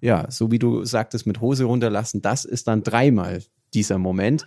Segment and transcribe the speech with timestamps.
[0.00, 3.42] ja, so wie du sagtest, mit Hose runterlassen, das ist dann dreimal
[3.74, 4.44] dieser Moment.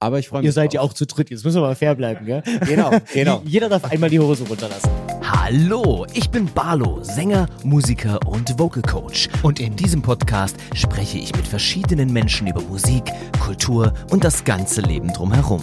[0.00, 0.46] Aber ich freue mich.
[0.46, 2.42] Ihr seid ja auch zu dritt, jetzt müssen wir mal fair bleiben, gell?
[2.66, 3.42] Genau, genau.
[3.44, 4.90] Jeder darf einmal die Hose runterlassen.
[5.22, 9.28] Hallo, ich bin Barlo, Sänger, Musiker und Vocal Coach.
[9.44, 13.04] Und in diesem Podcast spreche ich mit verschiedenen Menschen über Musik,
[13.38, 15.62] Kultur und das ganze Leben drumherum.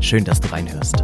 [0.00, 1.02] Schön, dass du reinhörst.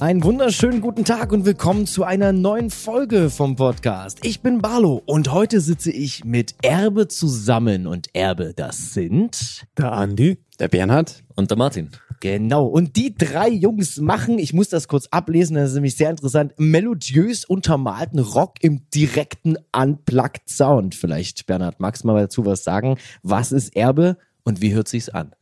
[0.00, 4.20] Einen wunderschönen guten Tag und willkommen zu einer neuen Folge vom Podcast.
[4.22, 9.92] Ich bin Barlo und heute sitze ich mit Erbe zusammen und Erbe, das sind der
[9.92, 11.90] Andi, der Bernhard und der Martin.
[12.20, 12.64] Genau.
[12.64, 16.54] Und die drei Jungs machen, ich muss das kurz ablesen, das ist nämlich sehr interessant,
[16.56, 20.94] melodiös untermalten Rock im direkten Unplugged Sound.
[20.94, 22.96] Vielleicht, Bernhard, magst du mal dazu was sagen?
[23.22, 25.34] Was ist Erbe und wie hört sich's an?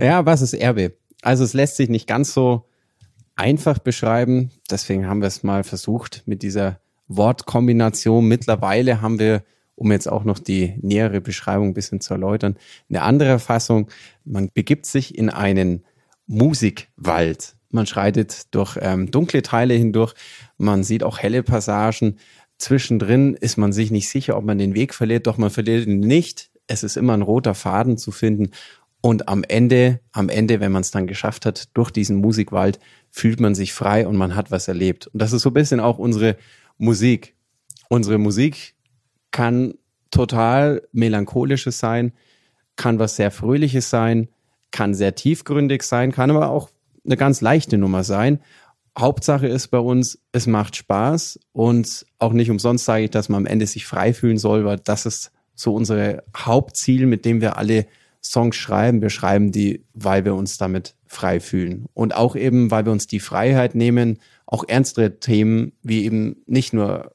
[0.00, 0.96] Ja, was ist Erbe?
[1.20, 2.64] Also es lässt sich nicht ganz so
[3.40, 4.50] einfach beschreiben.
[4.70, 8.28] Deswegen haben wir es mal versucht mit dieser Wortkombination.
[8.28, 9.42] Mittlerweile haben wir,
[9.76, 12.56] um jetzt auch noch die nähere Beschreibung ein bisschen zu erläutern,
[12.90, 13.88] eine andere Fassung.
[14.24, 15.84] Man begibt sich in einen
[16.26, 17.56] Musikwald.
[17.70, 20.12] Man schreitet durch ähm, dunkle Teile hindurch.
[20.58, 22.18] Man sieht auch helle Passagen.
[22.58, 26.00] Zwischendrin ist man sich nicht sicher, ob man den Weg verliert, doch man verliert ihn
[26.00, 26.50] nicht.
[26.66, 28.50] Es ist immer ein roter Faden zu finden.
[29.02, 32.78] Und am Ende, am Ende, wenn man es dann geschafft hat, durch diesen Musikwald,
[33.10, 35.06] fühlt man sich frei und man hat was erlebt.
[35.08, 36.36] Und das ist so ein bisschen auch unsere
[36.76, 37.34] Musik.
[37.88, 38.74] Unsere Musik
[39.30, 39.74] kann
[40.10, 42.12] total melancholisches sein,
[42.76, 44.28] kann was sehr fröhliches sein,
[44.70, 46.70] kann sehr tiefgründig sein, kann aber auch
[47.04, 48.40] eine ganz leichte Nummer sein.
[48.98, 53.38] Hauptsache ist bei uns, es macht Spaß und auch nicht umsonst sage ich, dass man
[53.38, 57.56] am Ende sich frei fühlen soll, weil das ist so unser Hauptziel, mit dem wir
[57.56, 57.86] alle
[58.22, 59.02] Songs schreiben.
[59.02, 61.86] Wir schreiben die, weil wir uns damit frei fühlen.
[61.94, 66.72] Und auch eben, weil wir uns die Freiheit nehmen, auch ernstere Themen wie eben nicht
[66.72, 67.12] nur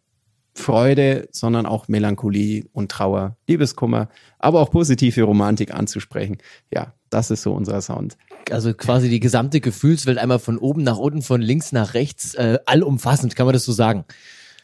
[0.53, 4.07] Freude, sondern auch Melancholie und Trauer, Liebeskummer,
[4.39, 6.38] aber auch positive Romantik anzusprechen.
[6.73, 8.17] Ja, das ist so unser Sound.
[8.49, 12.59] Also quasi die gesamte Gefühlswelt einmal von oben nach unten, von links nach rechts, äh,
[12.65, 14.05] allumfassend, kann man das so sagen?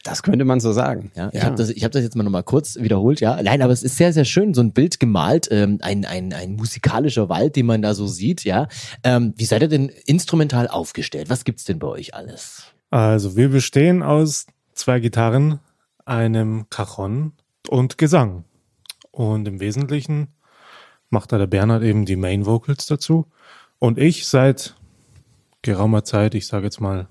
[0.02, 1.12] Das könnte man so sagen.
[1.14, 1.44] Ja, ich ja.
[1.44, 3.20] habe das, ich hab das jetzt mal nochmal kurz wiederholt.
[3.20, 6.32] Ja, nein, aber es ist sehr, sehr schön, so ein Bild gemalt, ähm, ein, ein,
[6.32, 8.42] ein musikalischer Wald, den man da so sieht.
[8.44, 8.66] Ja,
[9.04, 11.30] ähm, wie seid ihr denn instrumental aufgestellt?
[11.30, 12.64] Was gibt's denn bei euch alles?
[12.90, 15.60] Also wir bestehen aus zwei Gitarren,
[16.04, 17.32] einem Cajon
[17.68, 18.44] und Gesang.
[19.12, 20.28] Und im Wesentlichen
[21.10, 23.26] macht da der Bernhard eben die Main Vocals dazu.
[23.78, 24.74] Und ich seit
[25.60, 27.06] geraumer Zeit, ich sage jetzt mal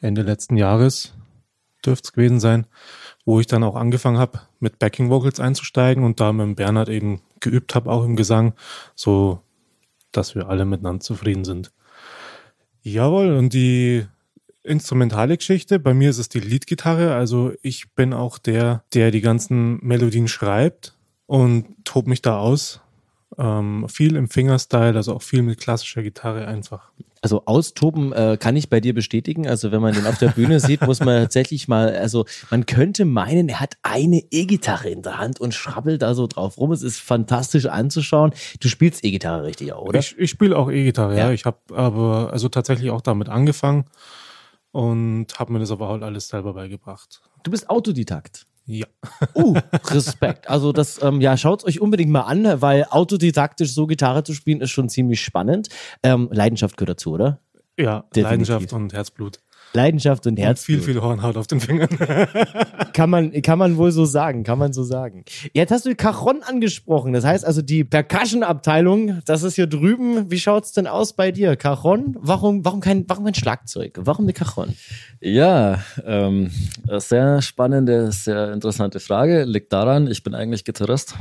[0.00, 1.14] Ende letzten Jahres,
[1.84, 2.66] dürfte es gewesen sein,
[3.24, 7.22] wo ich dann auch angefangen habe, mit Backing Vocals einzusteigen und da mit Bernhard eben
[7.40, 8.54] geübt habe, auch im Gesang,
[8.94, 9.40] so
[10.12, 11.72] dass wir alle miteinander zufrieden sind.
[12.82, 14.06] Jawohl, und die
[14.62, 19.20] instrumentale Geschichte, bei mir ist es die Leadgitarre, also ich bin auch der, der die
[19.20, 20.94] ganzen Melodien schreibt
[21.26, 22.80] und tob mich da aus.
[23.38, 26.92] Ähm, viel im Fingerstyle, also auch viel mit klassischer Gitarre einfach.
[27.22, 29.48] Also austoben äh, kann ich bei dir bestätigen.
[29.48, 33.04] Also wenn man den auf der Bühne sieht, muss man tatsächlich mal, also man könnte
[33.04, 36.70] meinen, er hat eine E-Gitarre in der Hand und schrabbelt da so drauf rum.
[36.70, 38.32] Es ist fantastisch anzuschauen.
[38.60, 39.98] Du spielst E-Gitarre richtig auch, oder?
[39.98, 41.26] Ich, ich spiele auch E-Gitarre, ja.
[41.26, 41.32] ja.
[41.32, 43.86] Ich habe aber also tatsächlich auch damit angefangen
[44.70, 47.22] und habe mir das aber halt alles selber beigebracht.
[47.42, 48.46] Du bist Autodidakt.
[48.66, 48.86] Ja.
[49.34, 49.56] Uh,
[49.90, 50.50] Respekt.
[50.50, 54.60] Also das, ähm, ja, schaut euch unbedingt mal an, weil autodidaktisch so Gitarre zu spielen
[54.60, 55.68] ist schon ziemlich spannend.
[56.02, 57.40] Ähm, Leidenschaft gehört dazu, oder?
[57.78, 58.22] Ja, Definitiv.
[58.22, 59.38] Leidenschaft und Herzblut.
[59.76, 60.64] Leidenschaft und Herz.
[60.64, 61.88] Viel, viel Hornhaut auf den Fingern.
[62.92, 65.24] kann man, kann man wohl so sagen, kann man so sagen.
[65.52, 67.12] Jetzt hast du Cajon angesprochen.
[67.12, 70.30] Das heißt also die Percussion-Abteilung, das ist hier drüben.
[70.30, 71.54] Wie schaut's denn aus bei dir?
[71.56, 72.16] Cajon?
[72.18, 74.00] Warum, warum kein, warum kein Schlagzeug?
[74.00, 74.74] Warum eine Cajon?
[75.20, 76.50] Ja, ähm,
[76.98, 79.44] sehr spannende, sehr interessante Frage.
[79.44, 81.14] Liegt daran, ich bin eigentlich Gitarrist.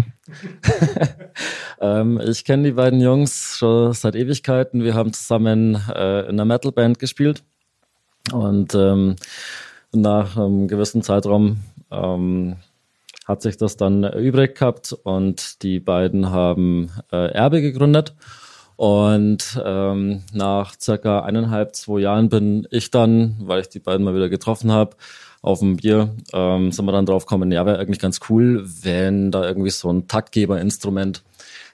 [1.82, 4.84] ähm, ich kenne die beiden Jungs schon seit Ewigkeiten.
[4.84, 7.44] Wir haben zusammen äh, in einer Metalband gespielt.
[8.34, 9.16] Und ähm,
[9.92, 11.58] nach einem gewissen Zeitraum
[11.92, 12.58] ähm,
[13.26, 18.16] hat sich das dann übrig gehabt und die beiden haben äh, Erbe gegründet.
[18.76, 24.16] Und ähm, nach circa eineinhalb, zwei Jahren bin ich dann, weil ich die beiden mal
[24.16, 24.98] wieder getroffen habe,
[25.42, 29.32] auf dem Bier, ähm, sind wir dann drauf gekommen, ja, wäre eigentlich ganz cool, wenn
[29.32, 31.24] da irgendwie so ein Taktgeberinstrument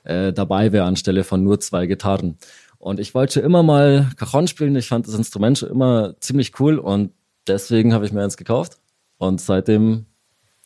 [0.04, 2.38] äh, dabei wäre, anstelle von nur zwei Gitarren.
[2.82, 4.76] Und ich wollte immer mal Cajon spielen.
[4.76, 7.12] Ich fand das Instrument schon immer ziemlich cool und
[7.46, 8.80] deswegen habe ich mir eins gekauft.
[9.20, 10.08] Und seitdem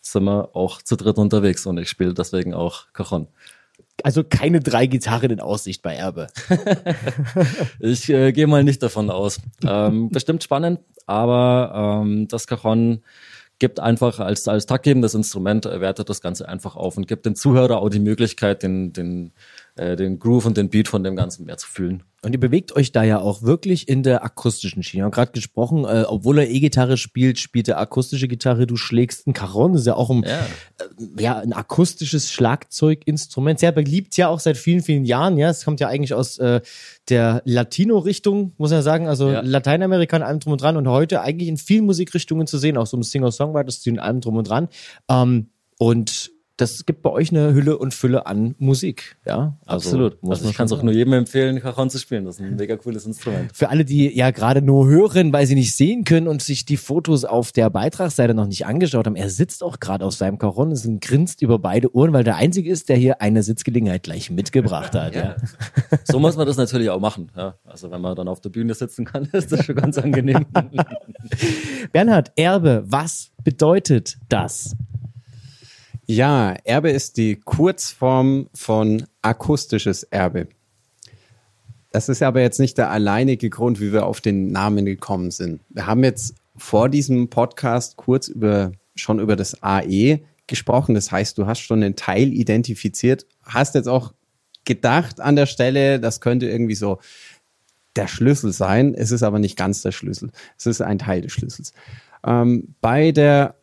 [0.01, 3.27] sind wir auch zu dritt unterwegs und ich spiele deswegen auch Cajon.
[4.01, 6.27] also keine drei Gitarren in Aussicht bei Erbe.
[7.79, 9.41] Ich äh, gehe mal nicht davon aus.
[9.67, 13.01] Ähm, bestimmt spannend, aber ähm, das Cajon
[13.59, 17.35] gibt einfach als, als taktgebendes Instrument, äh, wertet das Ganze einfach auf und gibt den
[17.35, 19.33] Zuhörer auch die Möglichkeit, den, den,
[19.75, 22.03] äh, den Groove und den Beat von dem Ganzen mehr zu fühlen.
[22.23, 25.01] Und ihr bewegt euch da ja auch wirklich in der akustischen Schiene.
[25.01, 28.65] Wir haben gerade gesprochen, äh, obwohl er E-Gitarre spielt, spielt er akustische Gitarre.
[28.65, 30.39] Du schlägst ein Cajon, das ist ja auch ein, Ja.
[30.39, 33.59] äh, ja, ein akustisches Schlagzeuginstrument.
[33.59, 35.37] Sehr beliebt ja auch seit vielen, vielen Jahren.
[35.37, 36.61] Ja, es kommt ja eigentlich aus äh,
[37.09, 39.07] der Latino-Richtung, muss man sagen.
[39.07, 39.41] Also Ja.
[39.41, 40.77] Lateinamerika und allem drum und dran.
[40.77, 44.37] Und heute eigentlich in vielen Musikrichtungen zu sehen, auch so im Singer-Songwriter und allem drum
[44.37, 44.67] und dran.
[45.09, 49.17] Ähm, und das gibt bei euch eine Hülle und Fülle an Musik.
[49.25, 50.23] Ja, also, Absolut.
[50.23, 52.25] muss Also man ich kann es auch nur jedem empfehlen, Cajon zu spielen.
[52.25, 53.51] Das ist ein mega cooles Instrument.
[53.53, 56.77] Für alle, die ja gerade nur hören, weil sie nicht sehen können und sich die
[56.77, 60.71] Fotos auf der Beitragsseite noch nicht angeschaut haben, er sitzt auch gerade auf seinem Cajon
[60.71, 64.93] und grinst über beide Ohren, weil der Einzige ist, der hier eine Sitzgelegenheit gleich mitgebracht
[64.95, 65.15] hat.
[65.15, 65.35] Ja.
[66.03, 67.31] So muss man das natürlich auch machen.
[67.35, 67.55] Ja.
[67.65, 70.45] Also wenn man dann auf der Bühne sitzen kann, ist das schon ganz angenehm.
[71.91, 74.75] Bernhard, Erbe, was bedeutet das?
[76.07, 80.47] Ja, Erbe ist die Kurzform von akustisches Erbe.
[81.91, 85.61] Das ist aber jetzt nicht der alleinige Grund, wie wir auf den Namen gekommen sind.
[85.69, 90.93] Wir haben jetzt vor diesem Podcast kurz über, schon über das AE gesprochen.
[90.93, 94.13] Das heißt, du hast schon einen Teil identifiziert, hast jetzt auch
[94.63, 96.99] gedacht an der Stelle, das könnte irgendwie so
[97.95, 98.93] der Schlüssel sein.
[98.93, 100.29] Es ist aber nicht ganz der Schlüssel.
[100.55, 101.73] Es ist ein Teil des Schlüssels.
[102.23, 103.55] Ähm, bei der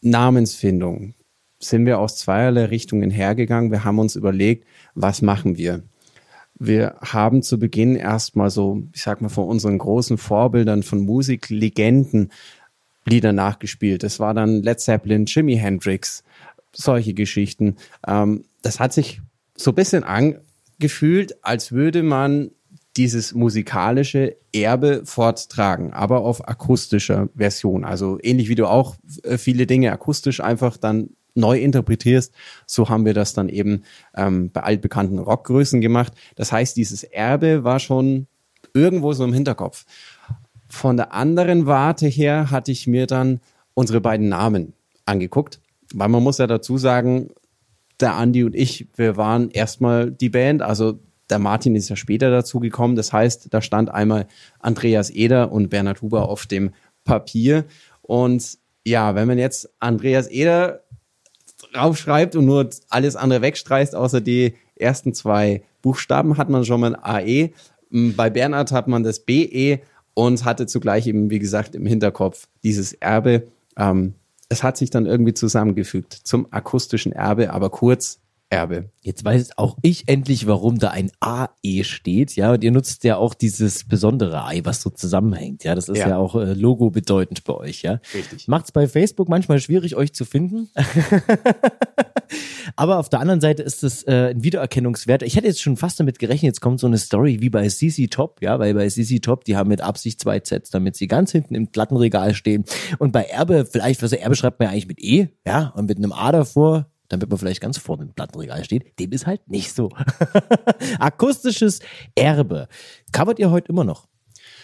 [0.00, 1.14] Namensfindung
[1.62, 3.70] sind wir aus zweierlei Richtungen hergegangen.
[3.70, 5.82] Wir haben uns überlegt, was machen wir?
[6.58, 12.30] Wir haben zu Beginn erstmal so, ich sag mal, von unseren großen Vorbildern von Musiklegenden
[13.04, 14.02] Lieder nachgespielt.
[14.02, 16.22] Das war dann Led Zeppelin, Jimi Hendrix,
[16.72, 17.76] solche Geschichten.
[18.06, 19.20] Ähm, das hat sich
[19.56, 22.50] so ein bisschen angefühlt, als würde man
[22.96, 27.84] dieses musikalische Erbe forttragen, aber auf akustischer Version.
[27.84, 32.32] Also ähnlich wie du auch äh, viele Dinge akustisch einfach dann neu interpretierst,
[32.66, 33.82] so haben wir das dann eben
[34.14, 36.12] ähm, bei altbekannten Rockgrößen gemacht.
[36.36, 38.26] Das heißt, dieses Erbe war schon
[38.74, 39.84] irgendwo so im Hinterkopf.
[40.68, 43.40] Von der anderen Warte her hatte ich mir dann
[43.74, 44.74] unsere beiden Namen
[45.04, 45.60] angeguckt,
[45.94, 47.30] weil man muss ja dazu sagen,
[48.00, 50.98] der Andi und ich, wir waren erstmal die Band, also
[51.30, 52.96] der Martin ist ja später dazu gekommen.
[52.96, 54.26] Das heißt, da stand einmal
[54.58, 56.72] Andreas Eder und Bernhard Huber auf dem
[57.04, 57.64] Papier.
[58.02, 60.82] Und ja, wenn man jetzt Andreas Eder
[61.72, 66.94] draufschreibt und nur alles andere wegstreicht, außer die ersten zwei Buchstaben, hat man schon mal
[66.94, 67.50] ein AE.
[67.92, 69.80] M, Bei Bernhard hat man das BE
[70.14, 73.48] und hatte zugleich eben, wie gesagt, im Hinterkopf dieses Erbe.
[73.76, 74.14] Ähm,
[74.48, 78.20] es hat sich dann irgendwie zusammengefügt zum akustischen Erbe, aber kurz
[78.52, 78.90] Erbe.
[79.00, 83.16] Jetzt weiß auch ich endlich, warum da ein AE steht, ja, und ihr nutzt ja
[83.16, 86.18] auch dieses besondere Ei, was so zusammenhängt, ja, das ist ja, Ja.
[86.18, 88.00] auch äh, Logo bedeutend bei euch, ja.
[88.14, 88.46] Richtig.
[88.48, 90.68] Macht's bei Facebook manchmal schwierig, euch zu finden.
[92.76, 95.22] Aber auf der anderen Seite ist es äh, ein Wiedererkennungswert.
[95.22, 98.06] Ich hätte jetzt schon fast damit gerechnet, jetzt kommt so eine Story wie bei CC
[98.08, 101.32] Top, ja, weil bei CC Top, die haben mit Absicht zwei Sets, damit sie ganz
[101.32, 102.64] hinten im Plattenregal stehen.
[102.98, 105.98] Und bei Erbe, vielleicht, was Erbe schreibt man ja eigentlich mit E, ja, und mit
[105.98, 108.98] einem A davor, damit man vielleicht ganz vorne im Plattenregal steht.
[108.98, 109.90] Dem ist halt nicht so.
[110.98, 111.80] Akustisches
[112.14, 112.68] Erbe.
[113.12, 114.08] Covert ihr heute immer noch?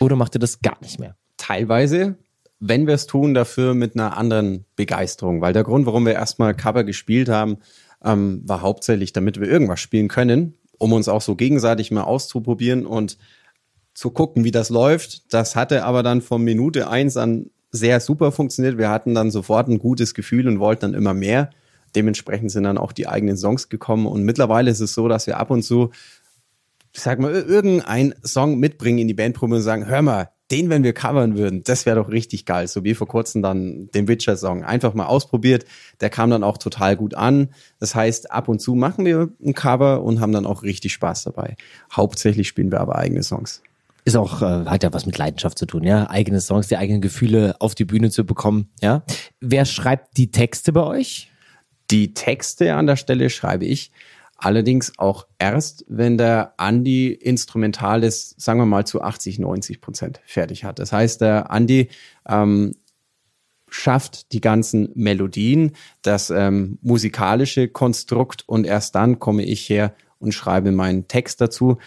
[0.01, 1.15] Oder macht ihr das gar nicht mehr?
[1.37, 2.17] Teilweise,
[2.59, 5.43] wenn wir es tun, dafür mit einer anderen Begeisterung.
[5.43, 7.59] Weil der Grund, warum wir erstmal Cover gespielt haben,
[8.03, 12.87] ähm, war hauptsächlich, damit wir irgendwas spielen können, um uns auch so gegenseitig mal auszuprobieren
[12.87, 13.19] und
[13.93, 15.35] zu gucken, wie das läuft.
[15.35, 18.79] Das hatte aber dann von Minute eins an sehr super funktioniert.
[18.79, 21.51] Wir hatten dann sofort ein gutes Gefühl und wollten dann immer mehr.
[21.95, 24.07] Dementsprechend sind dann auch die eigenen Songs gekommen.
[24.07, 25.91] Und mittlerweile ist es so, dass wir ab und zu
[26.93, 30.71] ich sag mal, ir- irgendein Song mitbringen in die Bandprobe und sagen, hör mal, den,
[30.71, 32.67] wenn wir covern würden, das wäre doch richtig geil.
[32.67, 34.65] So wie vor kurzem dann den Witcher-Song.
[34.65, 35.67] Einfach mal ausprobiert.
[36.01, 37.51] Der kam dann auch total gut an.
[37.79, 41.25] Das heißt, ab und zu machen wir ein Cover und haben dann auch richtig Spaß
[41.25, 41.57] dabei.
[41.93, 43.63] Hauptsächlich spielen wir aber eigene Songs.
[44.07, 46.09] ist auch, äh, hat ja was mit Leidenschaft zu tun, ja.
[46.09, 49.03] Eigene Songs, die eigenen Gefühle auf die Bühne zu bekommen, ja.
[49.41, 51.31] Wer schreibt die Texte bei euch?
[51.91, 53.93] Die Texte an der Stelle schreibe ich.
[54.37, 60.63] Allerdings auch erst, wenn der Andi Instrumentales, sagen wir mal, zu 80, 90 Prozent fertig
[60.63, 60.79] hat.
[60.79, 61.89] Das heißt, der Andi
[62.29, 62.77] ähm,
[63.69, 70.33] schafft die ganzen Melodien, das ähm, musikalische Konstrukt und erst dann komme ich her und
[70.33, 71.79] schreibe meinen Text dazu.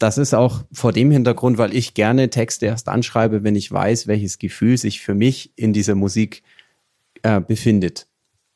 [0.00, 3.70] Das ist auch vor dem Hintergrund, weil ich gerne Texte erst dann schreibe, wenn ich
[3.70, 6.42] weiß, welches Gefühl sich für mich in dieser Musik
[7.22, 8.08] äh, befindet.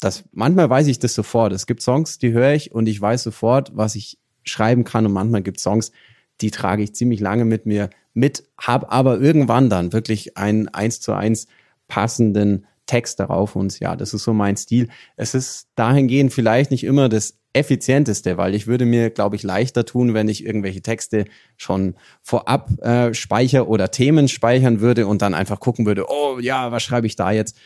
[0.03, 1.53] Das, manchmal weiß ich das sofort.
[1.53, 5.07] Es gibt Songs, die höre ich und ich weiß sofort, was ich schreiben kann.
[5.07, 5.93] Und manchmal gibt es Songs,
[6.41, 11.01] die trage ich ziemlich lange mit mir mit, habe aber irgendwann dann wirklich einen eins
[11.01, 11.47] zu eins
[11.89, 14.89] passenden Text darauf und ja, das ist so mein Stil.
[15.17, 19.85] Es ist dahingehend vielleicht nicht immer das effizienteste, weil ich würde mir, glaube ich, leichter
[19.85, 25.35] tun, wenn ich irgendwelche Texte schon vorab äh, speicher oder Themen speichern würde und dann
[25.35, 27.57] einfach gucken würde, oh ja, was schreibe ich da jetzt?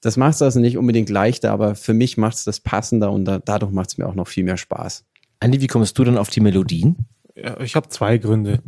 [0.00, 3.24] Das macht es also nicht unbedingt leichter, aber für mich macht es das passender und
[3.26, 5.04] da, dadurch macht es mir auch noch viel mehr Spaß.
[5.40, 7.06] Andi, wie kommst du dann auf die Melodien?
[7.34, 8.62] Ja, ich habe zwei Gründe.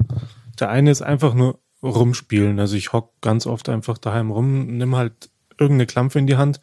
[0.60, 2.60] Der eine ist einfach nur rumspielen.
[2.60, 6.60] Also ich hock ganz oft einfach daheim rum, nimm halt irgendeine Klampe in die Hand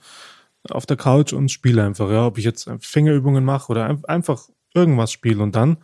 [0.70, 2.10] auf der Couch und spiele einfach.
[2.10, 5.42] Ja, ob ich jetzt Fingerübungen mache oder einfach irgendwas spiele.
[5.42, 5.78] Und dann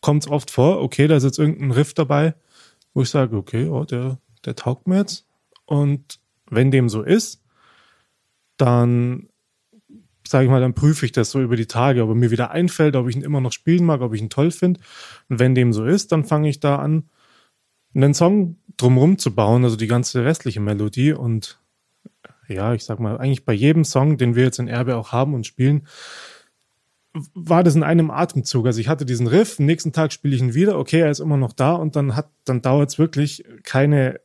[0.00, 2.34] kommt es oft vor, okay, da ist jetzt irgendein Riff dabei,
[2.94, 5.26] wo ich sage, okay, oh, der, der taugt mir jetzt.
[5.64, 7.42] Und wenn dem so ist,
[8.56, 9.28] dann
[10.28, 12.50] sage ich mal, dann prüfe ich das so über die Tage, ob er mir wieder
[12.50, 14.80] einfällt, ob ich ihn immer noch spielen mag, ob ich ihn toll finde.
[15.28, 17.08] Und wenn dem so ist, dann fange ich da an,
[17.94, 21.12] einen Song drumrum zu bauen, also die ganze restliche Melodie.
[21.12, 21.60] Und
[22.48, 25.34] ja, ich sag mal, eigentlich bei jedem Song, den wir jetzt in Erbe auch haben
[25.34, 25.86] und spielen,
[27.32, 28.66] war das in einem Atemzug.
[28.66, 31.20] Also ich hatte diesen Riff, am nächsten Tag spiele ich ihn wieder, okay, er ist
[31.20, 34.20] immer noch da und dann hat, dann dauert es wirklich keine,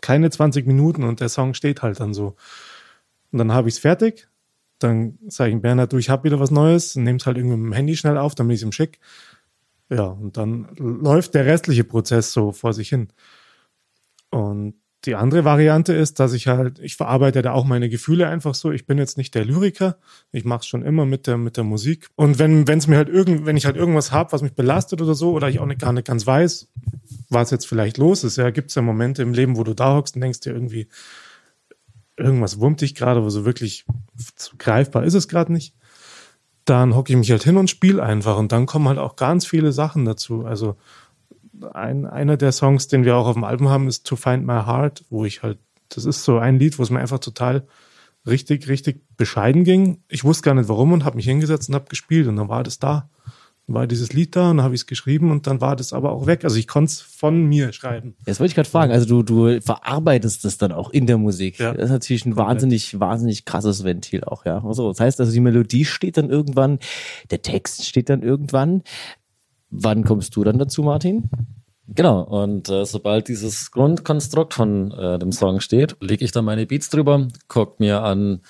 [0.00, 2.36] keine 20 Minuten und der Song steht halt dann so.
[3.36, 4.28] Und dann habe ich es fertig,
[4.78, 7.66] dann sage ich Bernhard, du, ich habe wieder was Neues, nehme es halt irgendwie mit
[7.66, 8.98] dem Handy schnell auf, damit ich es ihm schick.
[9.90, 13.08] Ja, und dann läuft der restliche Prozess so vor sich hin.
[14.30, 18.54] Und die andere Variante ist, dass ich halt, ich verarbeite da auch meine Gefühle einfach
[18.54, 18.72] so.
[18.72, 19.98] Ich bin jetzt nicht der Lyriker.
[20.32, 22.08] Ich mache es schon immer mit der, mit der Musik.
[22.14, 25.14] Und wenn es mir halt irgend, wenn ich halt irgendwas habe, was mich belastet oder
[25.14, 26.72] so, oder ich auch nicht, gar nicht ganz weiß,
[27.28, 29.94] was jetzt vielleicht los ist, ja, gibt es ja Momente im Leben, wo du da
[29.94, 30.88] hockst und denkst dir irgendwie,
[32.16, 33.84] irgendwas wurmt dich gerade, wo so wirklich
[34.58, 35.74] greifbar ist es gerade nicht.
[36.64, 38.36] Dann hocke ich mich halt hin und spiele einfach.
[38.38, 40.44] Und dann kommen halt auch ganz viele Sachen dazu.
[40.44, 40.76] Also
[41.72, 44.64] ein, einer der Songs, den wir auch auf dem Album haben, ist To Find My
[44.64, 45.58] Heart, wo ich halt,
[45.88, 47.66] das ist so ein Lied, wo es mir einfach total
[48.26, 50.02] richtig, richtig bescheiden ging.
[50.08, 52.64] Ich wusste gar nicht warum und habe mich hingesetzt und habe gespielt und dann war
[52.64, 53.08] das da.
[53.68, 56.12] War dieses Lied da und dann habe ich es geschrieben und dann war das aber
[56.12, 56.44] auch weg.
[56.44, 58.14] Also ich konnte es von mir schreiben.
[58.24, 61.58] Jetzt wollte ich gerade fragen, also du, du verarbeitest das dann auch in der Musik.
[61.58, 61.72] Ja.
[61.72, 62.46] Das ist natürlich ein Komplett.
[62.46, 64.64] wahnsinnig, wahnsinnig krasses Ventil auch, ja.
[64.64, 66.78] Also, das heißt also, die Melodie steht dann irgendwann,
[67.32, 68.82] der Text steht dann irgendwann.
[69.70, 71.28] Wann kommst du dann dazu, Martin?
[71.88, 76.66] Genau, und äh, sobald dieses Grundkonstrukt von äh, dem Song steht, lege ich dann meine
[76.66, 78.40] Beats drüber, guck mir an,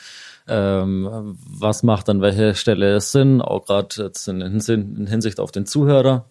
[0.49, 5.53] ähm, was macht an welcher Stelle Sinn, auch gerade jetzt in, Hinsicht- in Hinsicht auf
[5.53, 6.27] den Zuhörer.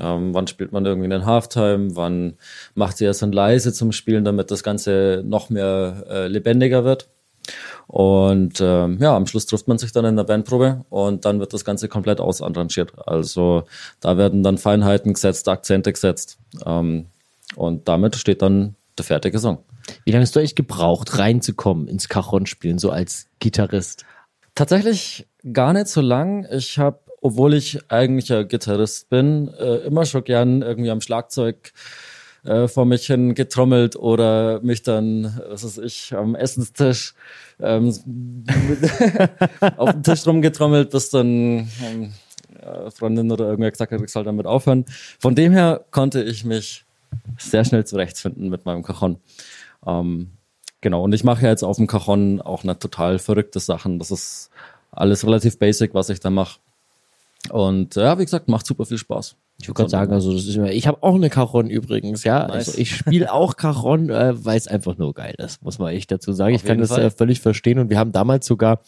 [0.00, 2.34] Ähm, wann spielt man irgendwie einen Halftime, wann
[2.74, 7.08] macht sie erst dann leise zum Spielen, damit das Ganze noch mehr äh, lebendiger wird.
[7.86, 11.52] Und ähm, ja, am Schluss trifft man sich dann in der Bandprobe und dann wird
[11.52, 12.92] das Ganze komplett ausarrangiert.
[13.06, 13.64] Also
[14.00, 17.06] da werden dann Feinheiten gesetzt, Akzente gesetzt ähm,
[17.54, 19.58] und damit steht dann der fertige Song.
[20.04, 24.04] Wie lange hast du eigentlich gebraucht, reinzukommen ins Cajon-Spielen, so als Gitarrist?
[24.54, 26.46] Tatsächlich gar nicht so lang.
[26.50, 31.72] Ich habe, obwohl ich eigentlich ein Gitarrist bin, äh, immer schon gern irgendwie am Schlagzeug
[32.44, 37.14] äh, vor mich hin getrommelt oder mich dann, was weiß ich, am Essenstisch
[37.60, 37.88] ähm,
[39.76, 42.12] auf dem Tisch rumgetrommelt, bis dann ähm,
[42.94, 44.84] Freundin oder irgendwer gesagt hat, ich soll damit aufhören.
[45.18, 46.84] Von dem her konnte ich mich
[47.38, 49.18] sehr schnell zurechtfinden mit meinem Cajon.
[49.86, 50.32] Ähm,
[50.80, 53.98] genau, und ich mache ja jetzt auf dem Cajon auch nicht total verrückte Sachen.
[53.98, 54.50] Das ist
[54.92, 56.60] alles relativ basic, was ich da mache.
[57.50, 59.36] Und ja, wie gesagt, macht super viel Spaß.
[59.60, 62.46] Ich würde gerade sagen, also das ist immer, ich habe auch eine Cajon übrigens, ja.
[62.48, 62.68] Nice.
[62.68, 66.10] Also ich spiele auch Cajon, äh, weil es einfach nur geil ist, muss man echt
[66.10, 66.54] dazu sagen.
[66.54, 68.80] Auf ich kann das äh, völlig verstehen und wir haben damals sogar,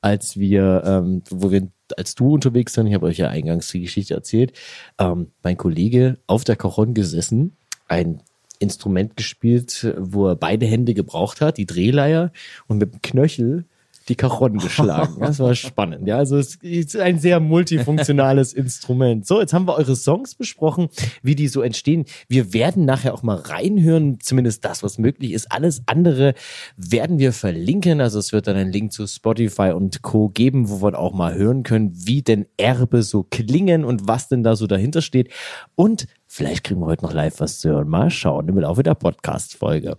[0.00, 3.82] als wir, ähm, wo wir, als du unterwegs waren, ich habe euch ja eingangs die
[3.82, 4.52] Geschichte erzählt,
[4.98, 7.56] ähm, mein Kollege auf der Cajon gesessen,
[7.88, 8.22] ein
[8.64, 12.32] Instrument gespielt, wo er beide Hände gebraucht hat, die Drehleier
[12.66, 13.66] und mit dem Knöchel
[14.08, 15.16] die Cajon geschlagen.
[15.20, 16.06] Das war spannend.
[16.06, 19.26] Ja, also es ist ein sehr multifunktionales Instrument.
[19.26, 20.88] So, jetzt haben wir eure Songs besprochen,
[21.22, 22.04] wie die so entstehen.
[22.28, 25.50] Wir werden nachher auch mal reinhören, zumindest das, was möglich ist.
[25.50, 26.34] Alles andere
[26.76, 28.00] werden wir verlinken.
[28.00, 30.28] Also es wird dann einen Link zu Spotify und Co.
[30.28, 34.42] geben, wo wir auch mal hören können, wie denn Erbe so klingen und was denn
[34.42, 35.30] da so dahinter steht.
[35.74, 37.88] Und vielleicht kriegen wir heute noch live was zu hören.
[37.88, 39.96] Mal schauen im Laufe der Podcast-Folge.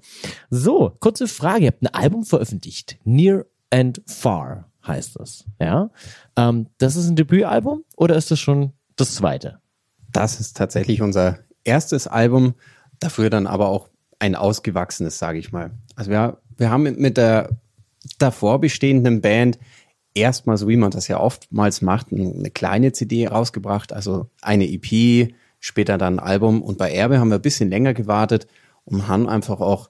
[0.49, 1.65] So, kurze Frage.
[1.65, 2.97] Ihr habt ein Album veröffentlicht.
[3.03, 5.45] Near and Far heißt das.
[5.59, 5.89] Ja.
[6.35, 9.59] Ähm, das ist ein Debütalbum oder ist das schon das zweite?
[10.11, 12.55] Das ist tatsächlich unser erstes Album,
[12.99, 15.71] dafür dann aber auch ein ausgewachsenes, sage ich mal.
[15.95, 17.49] Also wir, wir haben mit der
[18.17, 19.59] davor bestehenden Band
[20.13, 25.97] erstmals, wie man das ja oftmals macht, eine kleine CD rausgebracht, also eine EP, später
[25.97, 26.61] dann ein Album.
[26.61, 28.47] Und bei Erbe haben wir ein bisschen länger gewartet
[28.85, 29.89] und haben einfach auch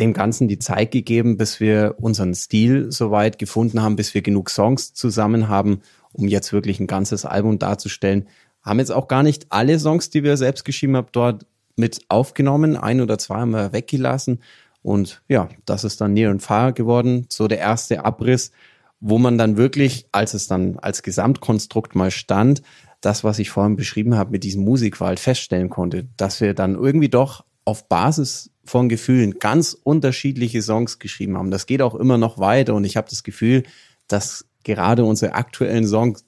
[0.00, 4.50] dem Ganzen die Zeit gegeben, bis wir unseren Stil soweit gefunden haben, bis wir genug
[4.50, 5.80] Songs zusammen haben,
[6.12, 8.28] um jetzt wirklich ein ganzes Album darzustellen.
[8.62, 12.76] Haben jetzt auch gar nicht alle Songs, die wir selbst geschrieben haben, dort mit aufgenommen.
[12.76, 14.40] Ein oder zwei haben wir weggelassen.
[14.82, 17.26] Und ja, das ist dann Near and Far geworden.
[17.28, 18.52] So der erste Abriss,
[19.00, 22.62] wo man dann wirklich, als es dann als Gesamtkonstrukt mal stand,
[23.00, 27.08] das, was ich vorhin beschrieben habe, mit diesem Musikwald feststellen konnte, dass wir dann irgendwie
[27.08, 31.50] doch auf Basis von Gefühlen ganz unterschiedliche Songs geschrieben haben.
[31.50, 33.62] Das geht auch immer noch weiter und ich habe das Gefühl,
[34.08, 36.24] dass gerade unsere aktuellen Songs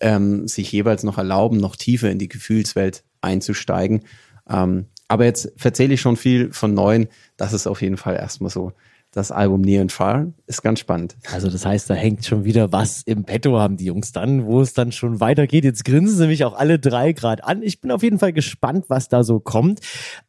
[0.00, 4.02] ähm, sich jeweils noch erlauben, noch tiefer in die Gefühlswelt einzusteigen.
[4.48, 7.08] Ähm, aber jetzt erzähle ich schon viel von neuen.
[7.36, 8.72] Das ist auf jeden Fall erstmal so.
[9.10, 11.16] Das Album Near and Far ist ganz spannend.
[11.32, 14.60] Also das heißt, da hängt schon wieder was im Petto haben die Jungs dann, wo
[14.60, 15.64] es dann schon weitergeht.
[15.64, 17.62] Jetzt grinsen sie mich auch alle drei gerade an.
[17.62, 19.80] Ich bin auf jeden Fall gespannt, was da so kommt.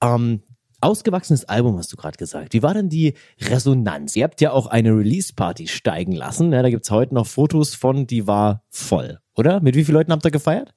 [0.02, 0.44] Ähm,
[0.82, 2.54] Ausgewachsenes Album hast du gerade gesagt.
[2.54, 4.16] Wie war denn die Resonanz?
[4.16, 6.54] Ihr habt ja auch eine Release-Party steigen lassen.
[6.54, 9.60] Ja, da gibt's heute noch Fotos von, die war voll, oder?
[9.60, 10.74] Mit wie vielen Leuten habt ihr gefeiert?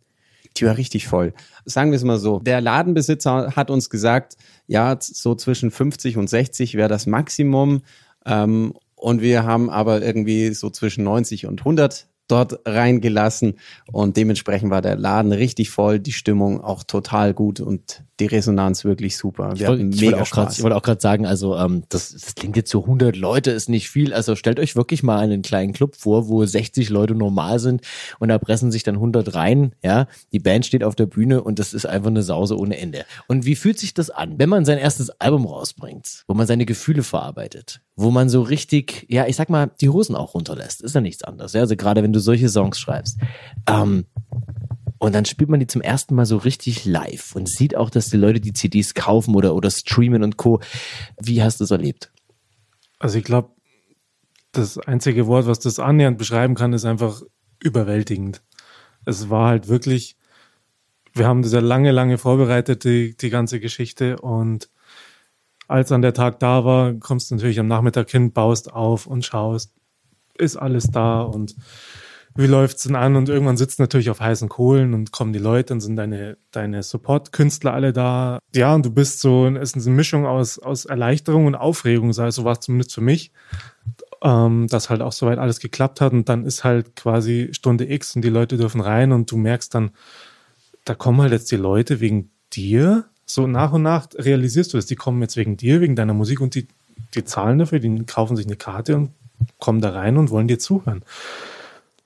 [0.57, 1.33] Die war richtig voll.
[1.65, 2.41] Sagen wir es mal so.
[2.41, 7.83] Der Ladenbesitzer hat uns gesagt, ja, so zwischen 50 und 60 wäre das Maximum.
[8.27, 13.55] Ähm, und wir haben aber irgendwie so zwischen 90 und 100 dort reingelassen
[13.93, 18.85] und dementsprechend war der Laden richtig voll, die Stimmung auch total gut und die Resonanz
[18.85, 19.53] wirklich super.
[19.55, 22.83] Wir ich wollte, ich wollte auch gerade sagen, also ähm, das, das klingt jetzt so
[22.83, 24.15] 100 Leute ist nicht viel.
[24.15, 27.83] Also stellt euch wirklich mal einen kleinen Club vor, wo 60 Leute normal sind
[28.19, 29.75] und da pressen sich dann 100 rein.
[29.83, 33.05] Ja, die Band steht auf der Bühne und das ist einfach eine Sause ohne Ende.
[33.27, 36.65] Und wie fühlt sich das an, wenn man sein erstes Album rausbringt, wo man seine
[36.65, 40.83] Gefühle verarbeitet, wo man so richtig, ja, ich sag mal, die Hosen auch runterlässt?
[40.83, 41.55] Ist ja nichts anderes.
[41.55, 41.63] Ja?
[41.63, 43.19] Also gerade wenn du solche Songs schreibst.
[43.69, 44.07] Ähm,
[44.99, 48.09] und dann spielt man die zum ersten Mal so richtig live und sieht auch, dass
[48.09, 50.61] die Leute die CDs kaufen oder, oder streamen und Co.
[51.21, 52.13] Wie hast du es erlebt?
[53.01, 53.51] Also ich glaube,
[54.53, 57.23] das einzige Wort, was das annähernd beschreiben kann, ist einfach
[57.61, 58.43] überwältigend.
[59.05, 60.17] Es war halt wirklich,
[61.15, 64.21] wir haben das ja lange, lange vorbereitet, die, die ganze Geschichte.
[64.21, 64.69] Und
[65.67, 69.25] als dann der Tag da war, kommst du natürlich am Nachmittag hin, baust auf und
[69.25, 69.75] schaust,
[70.39, 71.57] ist alles da und
[72.35, 73.17] wie läuft's denn an?
[73.17, 76.83] Und irgendwann sitzt natürlich auf heißen Kohlen und kommen die Leute, dann sind deine, deine
[76.83, 78.39] Support-Künstler alle da.
[78.55, 82.23] Ja, und du bist so, es ist eine Mischung aus, aus Erleichterung und Aufregung, so
[82.45, 83.33] war es zumindest für mich,
[84.23, 86.13] ähm, dass halt auch soweit alles geklappt hat.
[86.13, 89.75] Und dann ist halt quasi Stunde X und die Leute dürfen rein und du merkst
[89.75, 89.91] dann,
[90.85, 93.05] da kommen halt jetzt die Leute wegen dir.
[93.27, 96.41] So nach und nach realisierst du es, die kommen jetzt wegen dir, wegen deiner Musik
[96.41, 96.67] und die,
[97.15, 99.11] die zahlen dafür, die kaufen sich eine Karte und
[99.59, 101.03] kommen da rein und wollen dir zuhören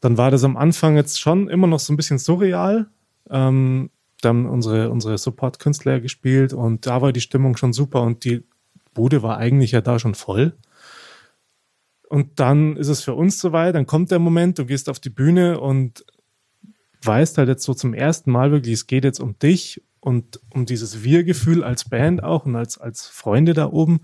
[0.06, 2.86] dann war das am Anfang jetzt schon immer noch so ein bisschen surreal.
[3.28, 3.90] Ähm,
[4.20, 8.44] dann unsere, unsere Support-Künstler gespielt und da war die Stimmung schon super und die
[8.94, 10.56] Bude war eigentlich ja da schon voll.
[12.08, 15.10] Und dann ist es für uns soweit, dann kommt der Moment, du gehst auf die
[15.10, 16.06] Bühne und
[17.02, 20.66] weißt halt jetzt so zum ersten Mal wirklich, es geht jetzt um dich und um
[20.66, 24.02] dieses Wir-Gefühl als Band auch und als, als Freunde da oben,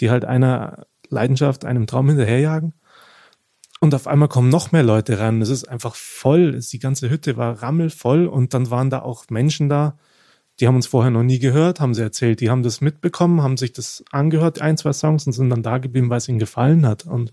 [0.00, 2.74] die halt einer Leidenschaft, einem Traum hinterherjagen.
[3.80, 5.40] Und auf einmal kommen noch mehr Leute ran.
[5.40, 6.60] Es ist einfach voll.
[6.60, 9.96] Die ganze Hütte war rammelvoll und dann waren da auch Menschen da,
[10.60, 12.40] die haben uns vorher noch nie gehört, haben sie erzählt.
[12.40, 15.78] Die haben das mitbekommen, haben sich das angehört, ein, zwei Songs und sind dann da
[15.78, 17.06] geblieben, weil es ihnen gefallen hat.
[17.06, 17.32] Und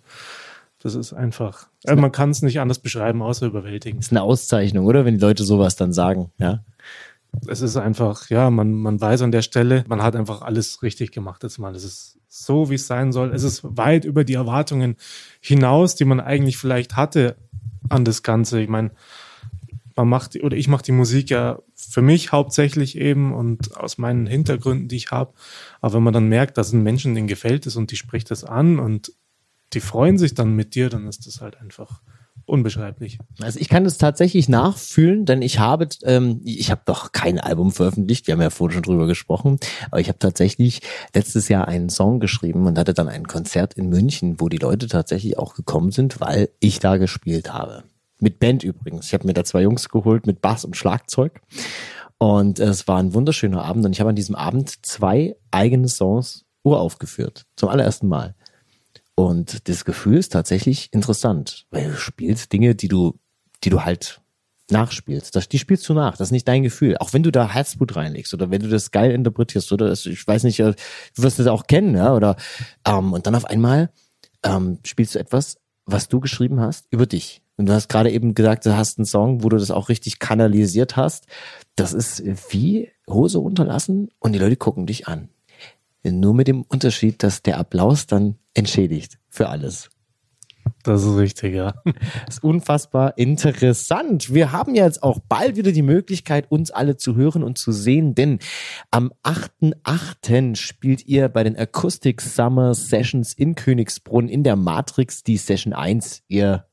[0.80, 4.00] das ist einfach, also man kann es nicht anders beschreiben, außer überwältigend.
[4.00, 5.04] Das ist eine Auszeichnung, oder?
[5.04, 6.64] Wenn die Leute sowas dann sagen, ja.
[7.48, 11.12] Es ist einfach, ja, man, man weiß an der Stelle, man hat einfach alles richtig
[11.12, 11.76] gemacht jetzt mal.
[11.76, 13.34] Es ist so, wie es sein soll.
[13.34, 14.96] Es ist weit über die Erwartungen
[15.42, 17.36] hinaus, die man eigentlich vielleicht hatte
[17.90, 18.62] an das Ganze.
[18.62, 18.92] Ich meine,
[19.96, 24.28] man macht oder ich mache die Musik ja für mich hauptsächlich eben und aus meinen
[24.28, 25.34] Hintergründen, die ich habe.
[25.82, 28.44] Aber wenn man dann merkt, dass ein Menschen denen gefällt es und die spricht das
[28.44, 29.12] an und
[29.74, 32.02] die freuen sich dann mit dir, dann ist das halt einfach
[32.48, 33.20] unbeschreiblich.
[33.42, 37.72] Also ich kann das tatsächlich nachfühlen, denn ich habe, ähm, ich habe doch kein Album
[37.72, 39.60] veröffentlicht, wir haben ja vorhin schon drüber gesprochen,
[39.92, 40.82] aber ich habe tatsächlich
[41.14, 44.88] letztes Jahr einen Song geschrieben und hatte dann ein Konzert in München, wo die Leute
[44.88, 47.84] tatsächlich auch gekommen sind, weil ich da gespielt habe.
[48.20, 49.08] Mit Band übrigens.
[49.08, 51.40] Ich habe mir da zwei Jungs geholt mit Bass und Schlagzeug.
[52.18, 56.46] Und es war ein wunderschöner Abend und ich habe an diesem Abend zwei eigene Songs
[56.64, 57.46] uraufgeführt.
[57.56, 58.34] Zum allerersten Mal.
[59.20, 63.20] Und das Gefühl ist tatsächlich interessant, weil du spielst Dinge, die du,
[63.64, 64.22] die du halt
[64.70, 65.36] nachspielst.
[65.36, 66.18] Das, die spielst du nach.
[66.18, 66.98] Das ist nicht dein Gefühl.
[67.00, 70.28] Auch wenn du da Herzblut reinlegst oder wenn du das geil interpretierst oder das, ich
[70.28, 70.76] weiß nicht, äh,
[71.16, 72.36] du wirst das auch kennen, ja, oder,
[72.86, 73.90] ähm, und dann auf einmal,
[74.44, 77.42] ähm, spielst du etwas, was du geschrieben hast über dich.
[77.56, 80.20] Und du hast gerade eben gesagt, du hast einen Song, wo du das auch richtig
[80.20, 81.26] kanalisiert hast.
[81.76, 85.30] Das ist wie Hose runterlassen und die Leute gucken dich an.
[86.12, 89.90] Nur mit dem Unterschied, dass der Applaus dann entschädigt für alles.
[90.84, 91.74] Das ist richtig, ja.
[91.84, 91.96] Das
[92.36, 94.34] ist unfassbar interessant.
[94.34, 97.72] Wir haben ja jetzt auch bald wieder die Möglichkeit, uns alle zu hören und zu
[97.72, 98.40] sehen, denn
[98.92, 100.56] am 8.8.
[100.56, 106.24] spielt ihr bei den Acoustic Summer Sessions in Königsbrunn in der Matrix die Session 1.
[106.28, 106.66] Ihr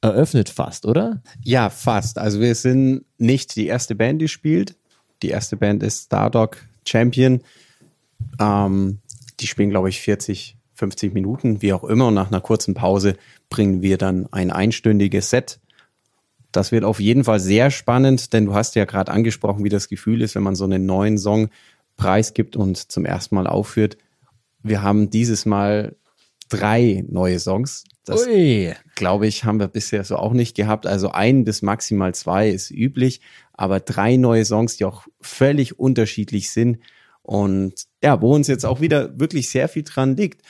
[0.00, 1.22] eröffnet fast, oder?
[1.42, 2.18] Ja, fast.
[2.18, 4.76] Also wir sind nicht die erste Band, die spielt.
[5.22, 7.42] Die erste Band ist Stardog Champion.
[8.38, 8.98] Ähm,
[9.40, 12.08] die spielen, glaube ich, 40, 50 Minuten, wie auch immer.
[12.08, 13.16] Und nach einer kurzen Pause
[13.50, 15.60] bringen wir dann ein einstündiges Set.
[16.52, 19.88] Das wird auf jeden Fall sehr spannend, denn du hast ja gerade angesprochen, wie das
[19.88, 21.50] Gefühl ist, wenn man so einen neuen Song
[21.96, 23.98] preisgibt und zum ersten Mal aufführt.
[24.62, 25.96] Wir haben dieses Mal
[26.48, 27.84] drei neue Songs.
[28.04, 28.26] Das
[28.94, 30.86] glaube ich, haben wir bisher so auch nicht gehabt.
[30.86, 33.20] Also ein bis maximal zwei ist üblich,
[33.52, 36.78] aber drei neue Songs, die auch völlig unterschiedlich sind
[37.28, 40.40] und ja, wo uns jetzt auch wieder wirklich sehr viel dran liegt.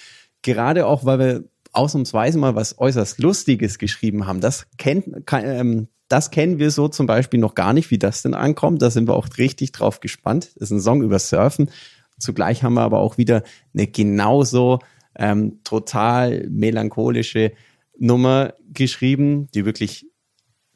[0.42, 4.40] Gerade auch, weil wir ausnahmsweise mal was äußerst Lustiges geschrieben haben.
[4.40, 8.32] Das kennt, ähm, das kennen wir so zum Beispiel noch gar nicht, wie das denn
[8.32, 8.80] ankommt.
[8.80, 10.52] Da sind wir auch richtig drauf gespannt.
[10.54, 11.68] Das ist ein Song über Surfen.
[12.16, 13.42] Zugleich haben wir aber auch wieder
[13.74, 14.78] eine genauso
[15.16, 17.54] ähm, total melancholische
[17.98, 20.06] Nummer geschrieben, die wirklich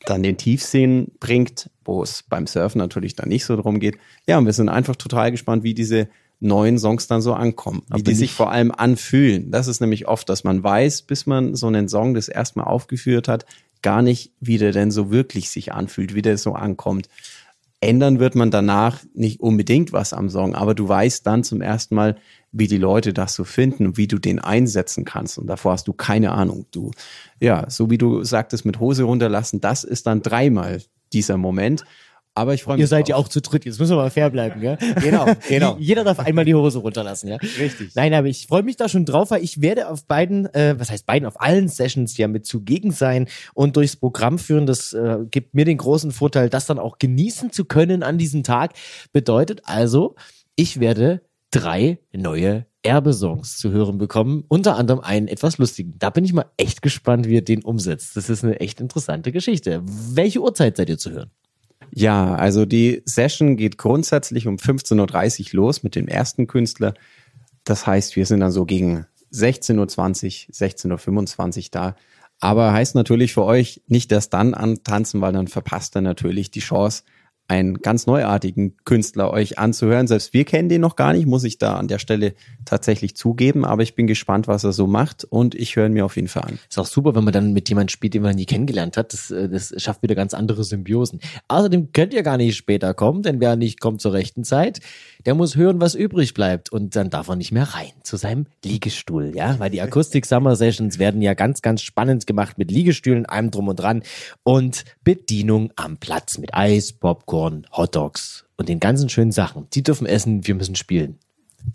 [0.04, 3.98] dann den Tiefsinn bringt, wo es beim Surfen natürlich dann nicht so drum geht.
[4.26, 6.08] Ja, und wir sind einfach total gespannt, wie diese
[6.42, 9.50] neuen Songs dann so ankommen, wie die sich vor allem anfühlen.
[9.52, 13.28] Das ist nämlich oft, dass man weiß, bis man so einen Song das erstmal aufgeführt
[13.28, 13.46] hat,
[13.80, 17.08] gar nicht, wie der denn so wirklich sich anfühlt, wie der so ankommt.
[17.80, 21.96] Ändern wird man danach nicht unbedingt was am Song, aber du weißt dann zum ersten
[21.96, 22.16] Mal,
[22.52, 25.38] wie die Leute das so finden und wie du den einsetzen kannst.
[25.38, 26.66] Und davor hast du keine Ahnung.
[26.70, 26.92] Du,
[27.40, 30.80] ja, so wie du sagtest, mit Hose runterlassen, das ist dann dreimal
[31.12, 31.84] dieser Moment.
[32.34, 32.82] Aber ich freue mich.
[32.82, 34.78] Ihr seid ja auch zu dritt, jetzt müssen wir mal fair bleiben, gell?
[35.02, 35.76] Genau, genau.
[35.78, 37.36] Jeder darf einmal die Hose runterlassen, ja?
[37.36, 37.94] Richtig.
[37.94, 40.90] Nein, aber ich freue mich da schon drauf, weil ich werde auf beiden, äh, was
[40.90, 44.64] heißt beiden, auf allen Sessions ja mit zugegen sein und durchs Programm führen.
[44.64, 48.44] Das äh, gibt mir den großen Vorteil, das dann auch genießen zu können an diesem
[48.44, 48.72] Tag.
[49.12, 50.14] Bedeutet also,
[50.56, 51.20] ich werde
[51.50, 55.94] drei neue Erbesongs zu hören bekommen, unter anderem einen etwas lustigen.
[55.98, 58.16] Da bin ich mal echt gespannt, wie ihr den umsetzt.
[58.16, 59.82] Das ist eine echt interessante Geschichte.
[59.84, 61.30] Welche Uhrzeit seid ihr zu hören?
[61.94, 66.94] Ja, also die Session geht grundsätzlich um 15.30 Uhr los mit dem ersten Künstler.
[67.64, 71.96] Das heißt, wir sind dann so gegen 16.20 Uhr, 16.25 Uhr da.
[72.40, 76.60] Aber heißt natürlich für euch nicht erst dann antanzen, weil dann verpasst ihr natürlich die
[76.60, 77.04] Chance,
[77.52, 80.06] einen ganz neuartigen Künstler euch anzuhören.
[80.06, 82.34] Selbst wir kennen den noch gar nicht, muss ich da an der Stelle
[82.64, 83.66] tatsächlich zugeben.
[83.66, 86.28] Aber ich bin gespannt, was er so macht und ich höre ihn mir auf jeden
[86.28, 86.58] Fall an.
[86.68, 89.12] Ist auch super, wenn man dann mit jemandem spielt, den man nie kennengelernt hat.
[89.12, 91.20] Das, äh, das schafft wieder ganz andere Symbiosen.
[91.48, 94.80] Außerdem könnt ihr gar nicht später kommen, denn wer nicht kommt zur rechten Zeit,
[95.26, 96.72] der muss hören, was übrig bleibt.
[96.72, 99.58] Und dann darf er nicht mehr rein zu seinem Liegestuhl, ja?
[99.58, 103.68] Weil die Akustik Summer Sessions werden ja ganz, ganz spannend gemacht mit Liegestühlen, allem drum
[103.68, 104.02] und dran
[104.42, 107.41] und Bedienung am Platz mit Eis, Popcorn,
[107.72, 109.66] Hotdogs und den ganzen schönen Sachen.
[109.72, 111.18] Die dürfen essen, wir müssen spielen.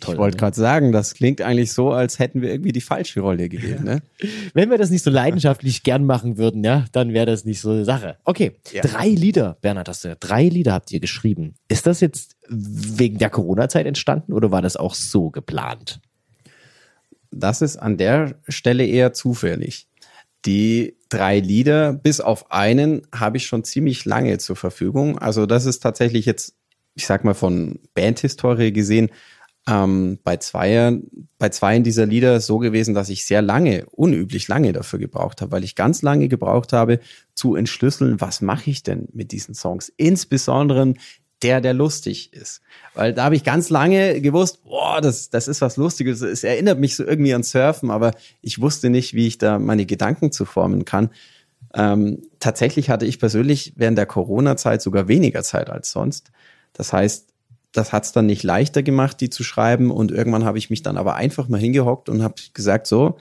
[0.01, 0.39] Toll, Ich wollte ne?
[0.41, 3.83] gerade sagen, das klingt eigentlich so, als hätten wir irgendwie die falsche Rolle gewählt.
[3.83, 4.01] Ne?
[4.53, 7.71] Wenn wir das nicht so leidenschaftlich gern machen würden, ja, dann wäre das nicht so
[7.71, 8.17] eine Sache.
[8.25, 8.81] Okay, Ja.
[8.81, 11.55] drei Lieder, Bernhard, hast du ja, drei Lieder habt ihr geschrieben.
[11.69, 16.01] Ist das jetzt wegen der Corona-Zeit entstanden oder war das auch so geplant?
[17.31, 19.87] Das ist an der Stelle eher zufällig.
[20.45, 25.17] Die drei Lieder, bis auf einen, habe ich schon ziemlich lange zur Verfügung.
[25.17, 26.55] Also das ist tatsächlich jetzt,
[26.95, 29.09] ich sag mal von Bandhistorie gesehen,
[29.67, 30.99] ähm, bei zwei,
[31.37, 35.51] bei zweien dieser Lieder so gewesen, dass ich sehr lange, unüblich lange dafür gebraucht habe,
[35.51, 36.99] weil ich ganz lange gebraucht habe,
[37.35, 39.91] zu entschlüsseln, was mache ich denn mit diesen Songs?
[39.97, 40.93] Insbesondere
[41.43, 42.61] der, der lustig ist.
[42.93, 46.21] Weil da habe ich ganz lange gewusst, boah, das, das ist was Lustiges.
[46.21, 49.85] Es erinnert mich so irgendwie an Surfen, aber ich wusste nicht, wie ich da meine
[49.85, 51.09] Gedanken zu formen kann.
[51.73, 56.31] Ähm, tatsächlich hatte ich persönlich während der Corona-Zeit sogar weniger Zeit als sonst.
[56.73, 57.27] Das heißt,
[57.71, 59.91] das hat es dann nicht leichter gemacht, die zu schreiben.
[59.91, 63.17] Und irgendwann habe ich mich dann aber einfach mal hingehockt und habe gesagt, so,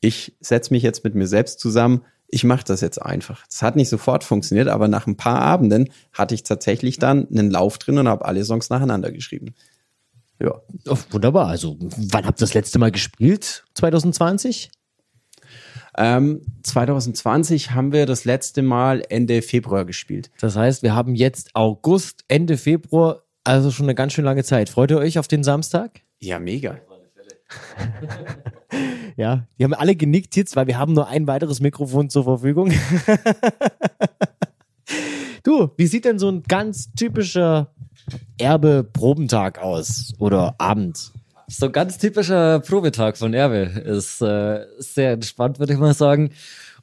[0.00, 2.02] ich setze mich jetzt mit mir selbst zusammen.
[2.32, 3.44] Ich mache das jetzt einfach.
[3.50, 7.50] Es hat nicht sofort funktioniert, aber nach ein paar Abenden hatte ich tatsächlich dann einen
[7.50, 9.54] Lauf drin und habe alle Songs nacheinander geschrieben.
[10.40, 10.60] Ja.
[10.88, 11.48] Oh, wunderbar.
[11.48, 13.64] Also, wann habt ihr das letzte Mal gespielt?
[13.74, 14.70] 2020?
[15.98, 20.30] Ähm, 2020 haben wir das letzte Mal Ende Februar gespielt.
[20.40, 24.70] Das heißt, wir haben jetzt August, Ende Februar, also schon eine ganz schön lange Zeit.
[24.70, 26.02] Freut ihr euch auf den Samstag?
[26.20, 26.80] Ja, mega.
[29.16, 32.70] Ja, die haben alle genickt jetzt, weil wir haben nur ein weiteres Mikrofon zur Verfügung.
[35.42, 37.72] du, wie sieht denn so ein ganz typischer
[38.38, 41.12] Erbe-Probentag aus oder Abend?
[41.48, 46.30] So ein ganz typischer Probetag von Erbe ist äh, sehr entspannt, würde ich mal sagen.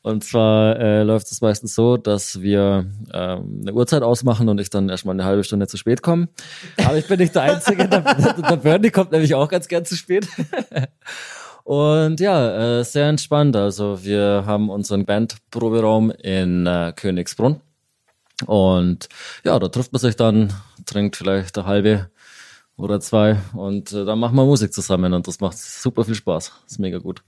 [0.02, 4.70] Und zwar äh, läuft es meistens so, dass wir ähm, eine Uhrzeit ausmachen und ich
[4.70, 6.30] dann erstmal eine halbe Stunde zu spät komme.
[6.86, 7.88] Aber ich bin nicht der Einzige.
[7.88, 10.28] der, der Bernie kommt nämlich auch ganz gern zu spät.
[11.64, 13.58] Und ja, äh, sehr entspannt.
[13.58, 17.60] Also wir haben unseren Bandproberaum in äh, Königsbrunn.
[18.46, 19.10] Und
[19.44, 20.54] ja, da trifft man sich dann,
[20.86, 22.10] trinkt vielleicht eine halbe
[22.78, 26.54] oder zwei und äh, dann machen wir Musik zusammen und das macht super viel Spaß.
[26.68, 27.24] Ist mega gut.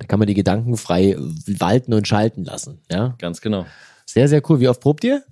[0.00, 1.14] Da kann man die Gedanken frei
[1.46, 2.80] walten und schalten lassen.
[2.90, 3.66] Ja, Ganz genau.
[4.06, 4.58] sehr, sehr cool.
[4.58, 5.22] Wie oft probt ihr?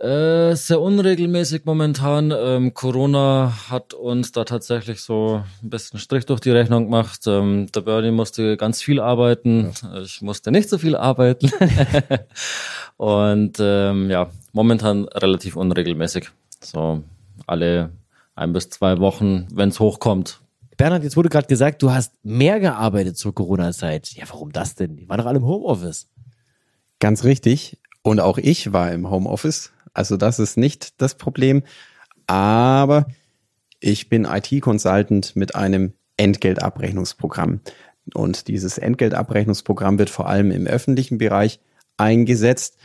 [0.00, 2.32] Äh, sehr unregelmäßig momentan.
[2.36, 7.20] Ähm, Corona hat uns da tatsächlich so ein bisschen Strich durch die Rechnung gemacht.
[7.28, 9.72] Ähm, der Bernie musste ganz viel arbeiten.
[10.02, 11.52] Ich musste nicht so viel arbeiten.
[12.96, 16.30] Und ähm, ja, momentan relativ unregelmäßig.
[16.60, 17.04] So
[17.46, 17.90] alle
[18.34, 20.40] ein bis zwei Wochen, wenn es hochkommt.
[20.76, 24.12] Bernhard, jetzt wurde gerade gesagt, du hast mehr gearbeitet zur Corona-Zeit.
[24.14, 24.96] Ja, warum das denn?
[24.96, 26.08] Die waren doch alle im Homeoffice.
[26.98, 27.78] Ganz richtig.
[28.02, 29.72] Und auch ich war im Homeoffice.
[29.92, 31.62] Also das ist nicht das Problem.
[32.26, 33.06] Aber
[33.80, 37.60] ich bin IT-Consultant mit einem Entgeltabrechnungsprogramm.
[38.12, 41.60] Und dieses Entgeltabrechnungsprogramm wird vor allem im öffentlichen Bereich
[41.96, 42.76] eingesetzt.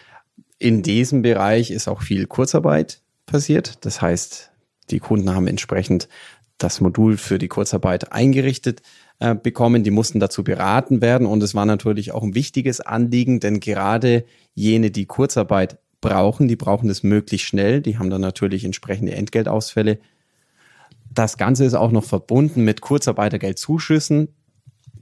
[0.57, 3.85] In diesem Bereich ist auch viel Kurzarbeit passiert.
[3.85, 4.51] Das heißt,
[4.89, 6.07] die Kunden haben entsprechend
[6.59, 8.81] das Modul für die Kurzarbeit eingerichtet
[9.19, 9.83] äh, bekommen.
[9.83, 14.25] Die mussten dazu beraten werden und es war natürlich auch ein wichtiges Anliegen, denn gerade
[14.53, 17.81] jene, die Kurzarbeit brauchen, die brauchen es möglichst schnell.
[17.81, 19.99] Die haben dann natürlich entsprechende Entgeltausfälle.
[21.11, 24.29] Das Ganze ist auch noch verbunden mit Kurzarbeitergeldzuschüssen.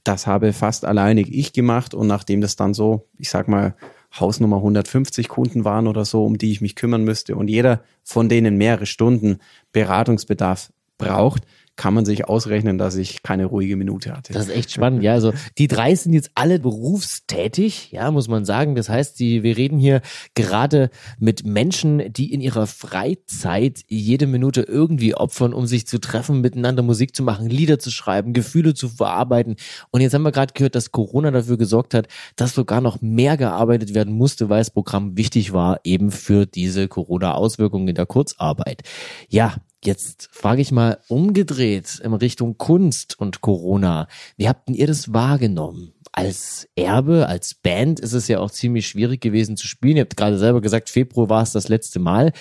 [0.04, 3.76] Das habe fast alleinig ich gemacht und nachdem das dann so, ich sag mal,
[4.18, 8.30] Hausnummer 150 Kunden waren oder so, um die ich mich kümmern müsste und jeder von
[8.30, 9.40] denen mehrere Stunden
[9.74, 11.44] Beratungsbedarf braucht,
[11.78, 14.34] kann man sich ausrechnen, dass ich keine ruhige Minute hatte.
[14.34, 15.14] Das ist echt spannend, ja.
[15.14, 18.74] Also die drei sind jetzt alle berufstätig, ja, muss man sagen.
[18.76, 20.02] Das heißt, die, wir reden hier
[20.34, 26.42] gerade mit Menschen, die in ihrer Freizeit jede Minute irgendwie opfern, um sich zu treffen,
[26.42, 29.56] miteinander Musik zu machen, Lieder zu schreiben, Gefühle zu verarbeiten.
[29.92, 33.38] Und jetzt haben wir gerade gehört, dass Corona dafür gesorgt hat, dass sogar noch mehr
[33.38, 38.82] gearbeitet werden musste, weil das Programm wichtig war, eben für diese Corona-Auswirkungen in der Kurzarbeit.
[39.30, 44.08] Ja, Jetzt frage ich mal umgedreht in Richtung Kunst und Corona.
[44.36, 45.94] Wie habt denn ihr das wahrgenommen?
[46.12, 49.98] Als Erbe, als Band ist es ja auch ziemlich schwierig gewesen zu spielen.
[49.98, 52.32] Ihr habt gerade selber gesagt, Februar war es das letzte Mal.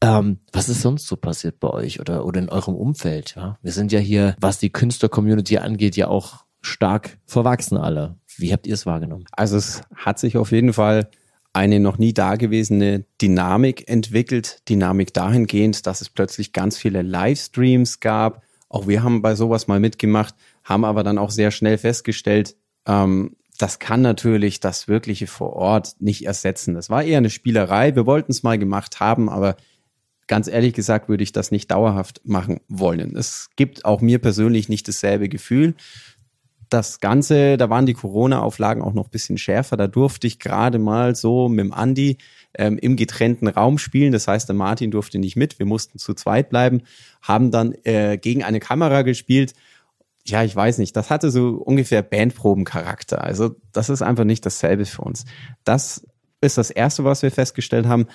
[0.00, 3.34] Ähm, was ist sonst so passiert bei euch oder, oder in eurem Umfeld?
[3.34, 3.58] Ja?
[3.60, 8.16] Wir sind ja hier, was die Künstler-Community angeht, ja auch stark verwachsen alle.
[8.36, 9.24] Wie habt ihr es wahrgenommen?
[9.32, 11.10] Also es hat sich auf jeden Fall
[11.54, 14.60] eine noch nie dagewesene Dynamik entwickelt.
[14.68, 18.42] Dynamik dahingehend, dass es plötzlich ganz viele Livestreams gab.
[18.68, 23.36] Auch wir haben bei sowas mal mitgemacht, haben aber dann auch sehr schnell festgestellt, ähm,
[23.56, 26.74] das kann natürlich das Wirkliche vor Ort nicht ersetzen.
[26.74, 27.94] Das war eher eine Spielerei.
[27.94, 29.56] Wir wollten es mal gemacht haben, aber
[30.26, 33.14] ganz ehrlich gesagt würde ich das nicht dauerhaft machen wollen.
[33.16, 35.74] Es gibt auch mir persönlich nicht dasselbe Gefühl
[36.68, 39.76] das Ganze, da waren die Corona-Auflagen auch noch ein bisschen schärfer.
[39.76, 42.18] Da durfte ich gerade mal so mit dem Andi
[42.56, 44.12] ähm, im getrennten Raum spielen.
[44.12, 45.58] Das heißt, der Martin durfte nicht mit.
[45.58, 46.82] Wir mussten zu zweit bleiben,
[47.22, 49.54] haben dann äh, gegen eine Kamera gespielt.
[50.26, 50.96] Ja, ich weiß nicht.
[50.96, 53.22] Das hatte so ungefähr Bandprobencharakter.
[53.22, 55.24] Also das ist einfach nicht dasselbe für uns.
[55.64, 56.06] Das
[56.40, 58.06] ist das Erste, was wir festgestellt haben.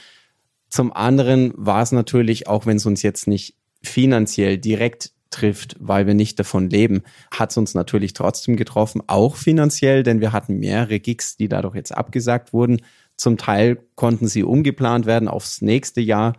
[0.70, 6.08] Zum anderen war es natürlich, auch wenn es uns jetzt nicht finanziell direkt trifft, weil
[6.08, 10.60] wir nicht davon leben, hat es uns natürlich trotzdem getroffen, auch finanziell, denn wir hatten
[10.60, 12.82] mehrere Gigs, die dadurch jetzt abgesagt wurden.
[13.18, 16.34] Zum Teil konnten sie umgeplant werden aufs nächste Jahr,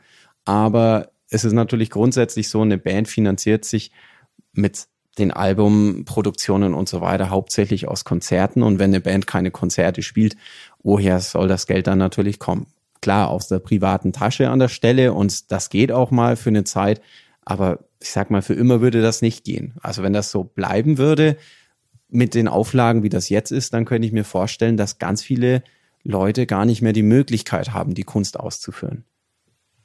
[0.45, 3.93] aber es ist natürlich grundsätzlich so, eine Band finanziert sich
[4.53, 4.87] mit
[5.19, 10.37] den Albumproduktionen und so weiter hauptsächlich aus Konzerten und wenn eine Band keine Konzerte spielt,
[10.83, 12.67] woher soll das Geld dann natürlich kommen?
[13.01, 16.65] Klar, aus der privaten Tasche an der Stelle und das geht auch mal für eine
[16.65, 17.01] Zeit,
[17.45, 19.75] aber ich sag mal, für immer würde das nicht gehen.
[19.83, 21.37] Also wenn das so bleiben würde
[22.09, 25.63] mit den Auflagen, wie das jetzt ist, dann könnte ich mir vorstellen, dass ganz viele
[26.03, 29.05] Leute gar nicht mehr die Möglichkeit haben, die Kunst auszuführen.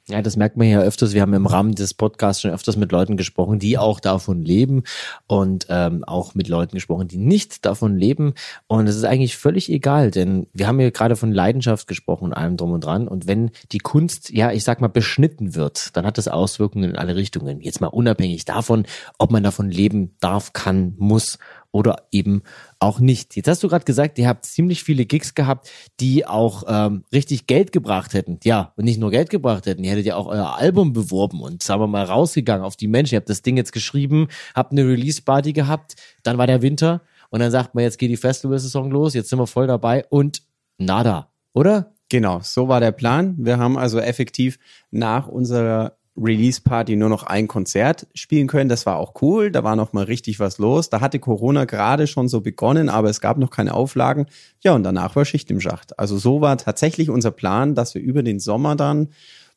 [0.08, 1.14] Ja, das merkt man ja öfters.
[1.14, 4.84] Wir haben im Rahmen des Podcasts schon öfters mit Leuten gesprochen, die auch davon leben
[5.26, 8.34] und ähm, auch mit Leuten gesprochen, die nicht davon leben.
[8.68, 12.34] Und es ist eigentlich völlig egal, denn wir haben ja gerade von Leidenschaft gesprochen und
[12.34, 13.08] allem drum und dran.
[13.08, 16.96] Und wenn die Kunst, ja, ich sag mal, beschnitten wird, dann hat das Auswirkungen in
[16.96, 17.60] alle Richtungen.
[17.60, 18.86] Jetzt mal unabhängig davon,
[19.18, 21.38] ob man davon leben darf, kann, muss
[21.72, 22.42] oder eben
[22.78, 23.36] auch nicht.
[23.36, 27.46] Jetzt hast du gerade gesagt, ihr habt ziemlich viele Gigs gehabt, die auch ähm, richtig
[27.46, 28.38] Geld gebracht hätten.
[28.44, 31.62] Ja, und nicht nur Geld gebracht hätten, ihr hättet ja auch euer Album beworben und
[31.62, 33.14] sagen wir mal rausgegangen auf die Menschen.
[33.14, 37.40] Ihr habt das Ding jetzt geschrieben, habt eine Release-Party gehabt, dann war der Winter und
[37.40, 40.42] dann sagt man, jetzt geht die Festival-Saison los, jetzt sind wir voll dabei und
[40.78, 41.92] nada, oder?
[42.08, 43.34] Genau, so war der Plan.
[43.38, 44.58] Wir haben also effektiv
[44.92, 48.68] nach unserer Release-Party nur noch ein Konzert spielen können.
[48.68, 49.50] Das war auch cool.
[49.50, 50.90] Da war noch mal richtig was los.
[50.90, 54.26] Da hatte Corona gerade schon so begonnen, aber es gab noch keine Auflagen.
[54.62, 55.98] Ja, und danach war Schicht im Schacht.
[55.98, 59.08] Also so war tatsächlich unser Plan, dass wir über den Sommer dann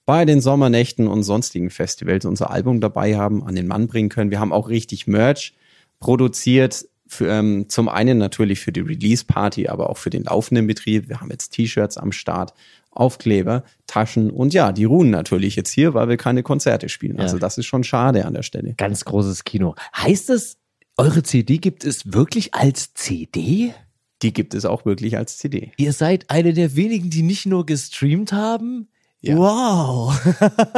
[0.06, 4.32] bei den Sommernächten und sonstigen Festivals unser Album dabei haben, an den Mann bringen können.
[4.32, 5.54] Wir haben auch richtig Merch
[6.00, 6.88] produziert.
[7.06, 11.10] Für, ähm, zum einen natürlich für die Release-Party, aber auch für den laufenden Betrieb.
[11.10, 12.54] Wir haben jetzt T-Shirts am Start.
[13.00, 17.18] Aufkleber, Taschen und ja, die ruhen natürlich jetzt hier, weil wir keine Konzerte spielen.
[17.18, 17.24] Ja.
[17.24, 18.74] Also das ist schon schade an der Stelle.
[18.76, 19.76] Ganz großes Kino.
[19.96, 20.58] Heißt es,
[20.98, 23.74] eure CD gibt es wirklich als CD?
[24.22, 25.72] Die gibt es auch wirklich als CD.
[25.78, 28.90] Ihr seid eine der wenigen, die nicht nur gestreamt haben.
[29.22, 29.38] Ja.
[29.38, 30.20] Wow.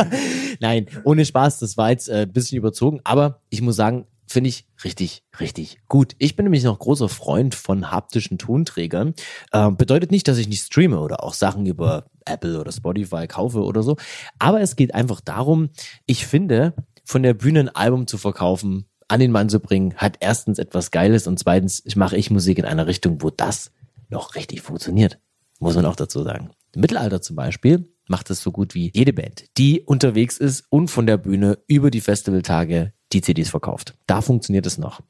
[0.60, 4.50] Nein, ohne Spaß, das war jetzt äh, ein bisschen überzogen, aber ich muss sagen, finde
[4.50, 6.16] ich richtig, richtig gut.
[6.18, 9.14] Ich bin nämlich noch großer Freund von haptischen Tonträgern.
[9.54, 13.62] Ähm, bedeutet nicht, dass ich nicht streame oder auch Sachen über Apple oder Spotify kaufe
[13.64, 13.98] oder so.
[14.40, 15.70] Aber es geht einfach darum,
[16.06, 20.18] ich finde, von der Bühne ein Album zu verkaufen, an den Mann zu bringen, hat
[20.22, 23.72] erstens etwas Geiles und zweitens mache ich Musik in einer Richtung, wo das
[24.10, 25.20] noch richtig funktioniert.
[25.60, 26.52] Muss man auch dazu sagen.
[26.74, 30.90] Im Mittelalter zum Beispiel macht es so gut wie jede Band, die unterwegs ist und
[30.90, 33.96] von der Bühne über die Festivaltage die CDs verkauft.
[34.08, 35.02] Da funktioniert es noch.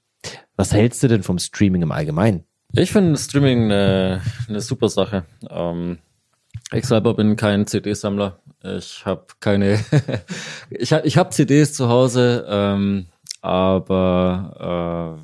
[0.56, 2.44] Was hältst du denn vom Streaming im Allgemeinen?
[2.74, 5.26] Ich finde Streaming eine, eine super Sache.
[5.50, 6.00] Ähm,
[6.74, 8.40] ich selber bin kein CD-Sammler.
[8.64, 9.80] Ich habe keine.
[10.70, 13.08] ich ich habe CDs zu Hause, ähm,
[13.42, 15.18] aber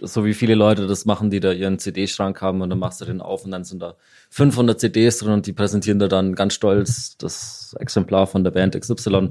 [0.00, 3.00] äh, so wie viele Leute das machen, die da ihren CD-Schrank haben und dann machst
[3.00, 3.96] du den auf und dann sind da
[4.30, 8.78] 500 CDs drin und die präsentieren da dann ganz stolz das Exemplar von der Band
[8.78, 9.30] XY.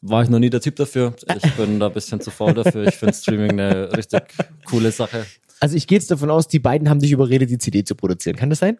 [0.00, 1.14] War ich noch nie der Typ dafür.
[1.36, 2.84] Ich bin da ein bisschen zu faul dafür.
[2.86, 4.22] Ich finde Streaming eine richtig
[4.64, 5.26] coole Sache.
[5.60, 8.36] Also ich gehe jetzt davon aus, die beiden haben dich überredet, die CD zu produzieren.
[8.36, 8.78] Kann das sein?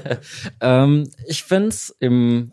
[0.60, 2.50] ähm, ich finde es im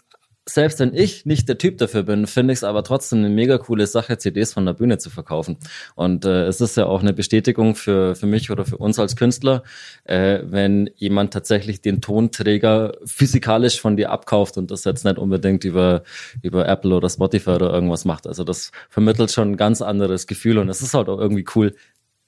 [0.47, 3.58] selbst wenn ich nicht der Typ dafür bin, finde ich es aber trotzdem eine mega
[3.58, 5.58] coole Sache, CDs von der Bühne zu verkaufen.
[5.95, 9.15] Und äh, es ist ja auch eine Bestätigung für, für mich oder für uns als
[9.15, 9.63] Künstler,
[10.04, 15.63] äh, wenn jemand tatsächlich den Tonträger physikalisch von dir abkauft und das jetzt nicht unbedingt
[15.63, 16.04] über,
[16.43, 18.28] über Apple oder Spotify oder irgendwas macht.
[18.28, 21.73] Also das vermittelt schon ein ganz anderes Gefühl und es ist halt auch irgendwie cool,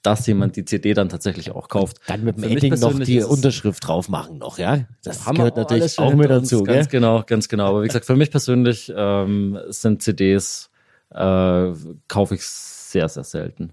[0.02, 1.98] dass jemand die CD dann tatsächlich auch kauft.
[2.06, 4.86] Dann mit dem Edding noch die Unterschrift drauf machen noch, ja?
[5.02, 6.76] Das haben gehört wir natürlich auch mit dazu, gell?
[6.76, 7.66] Ganz genau, ganz genau.
[7.66, 10.70] Aber wie gesagt, für mich persönlich ähm, sind CDs
[11.10, 11.72] äh,
[12.08, 13.72] kaufe ich sehr, sehr selten.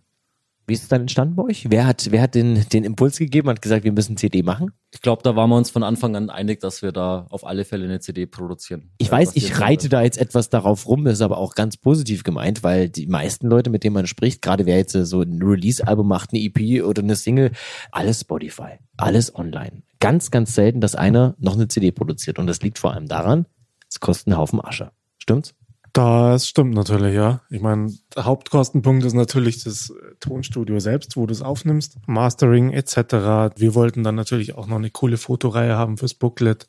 [0.68, 1.68] Wie ist es dann entstanden bei euch?
[1.70, 4.72] Wer hat, wer hat den, den Impuls gegeben und gesagt, wir müssen CD machen?
[4.92, 7.66] Ich glaube, da waren wir uns von Anfang an einig, dass wir da auf alle
[7.66, 8.92] Fälle eine CD produzieren.
[8.98, 12.24] Ich Äh, weiß, ich reite da jetzt etwas darauf rum, ist aber auch ganz positiv
[12.24, 15.42] gemeint, weil die meisten Leute, mit denen man spricht, gerade wer jetzt äh, so ein
[15.42, 17.52] Release-Album macht, eine EP oder eine Single,
[17.92, 19.84] alles Spotify, alles online.
[20.00, 22.40] Ganz, ganz selten, dass einer noch eine CD produziert.
[22.40, 23.46] Und das liegt vor allem daran,
[23.90, 24.92] es kostet einen Haufen Asche.
[25.20, 25.54] Stimmt's?
[25.96, 27.40] Das stimmt natürlich, ja.
[27.50, 32.72] Ich meine, der Hauptkostenpunkt ist natürlich das äh, Tonstudio selbst, wo du es aufnimmst, Mastering
[32.72, 33.56] etc.
[33.56, 36.68] Wir wollten dann natürlich auch noch eine coole Fotoreihe haben fürs Booklet.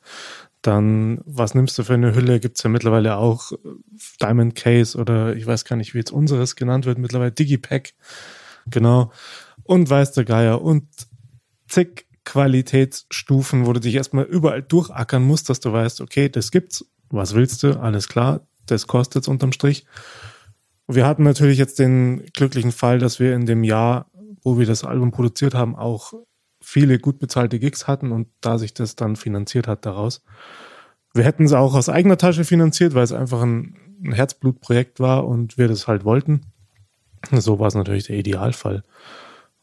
[0.61, 2.39] Dann, was nimmst du für eine Hülle?
[2.39, 3.57] Gibt's ja mittlerweile auch äh,
[4.21, 7.95] Diamond Case oder ich weiß gar nicht, wie jetzt unseres genannt wird, mittlerweile Digipack.
[8.67, 9.11] Genau.
[9.63, 10.87] Und weiß der Geier und
[11.67, 16.85] zig Qualitätsstufen, wo du dich erstmal überall durchackern musst, dass du weißt, okay, das gibt's.
[17.09, 17.77] Was willst du?
[17.77, 18.47] Alles klar.
[18.67, 19.85] Das kostet's unterm Strich.
[20.87, 24.09] Wir hatten natürlich jetzt den glücklichen Fall, dass wir in dem Jahr,
[24.43, 26.13] wo wir das Album produziert haben, auch
[26.61, 30.23] viele gut bezahlte Gigs hatten und da sich das dann finanziert hat daraus.
[31.13, 35.27] Wir hätten es auch aus eigener Tasche finanziert, weil es einfach ein, ein Herzblutprojekt war
[35.27, 36.41] und wir das halt wollten.
[37.31, 38.83] So war es natürlich der Idealfall.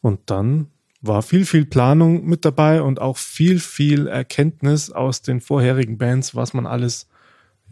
[0.01, 0.67] Und dann
[1.01, 6.35] war viel, viel Planung mit dabei und auch viel, viel Erkenntnis aus den vorherigen Bands,
[6.35, 7.07] was man alles,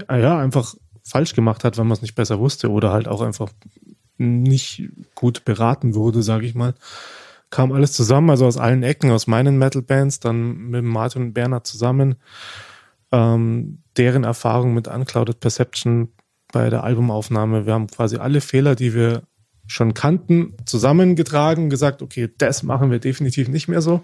[0.10, 3.50] ja, einfach falsch gemacht hat, wenn man es nicht besser wusste oder halt auch einfach
[4.18, 6.74] nicht gut beraten wurde, sage ich mal.
[7.50, 11.68] Kam alles zusammen, also aus allen Ecken, aus meinen Metal-Bands, dann mit Martin und Bernhard
[11.68, 12.16] zusammen.
[13.14, 16.10] ähm, deren Erfahrung mit Unclouded Perception
[16.52, 17.66] bei der Albumaufnahme.
[17.68, 19.22] Wir haben quasi alle Fehler, die wir
[19.68, 24.02] schon kannten, zusammengetragen, gesagt, okay, das machen wir definitiv nicht mehr so.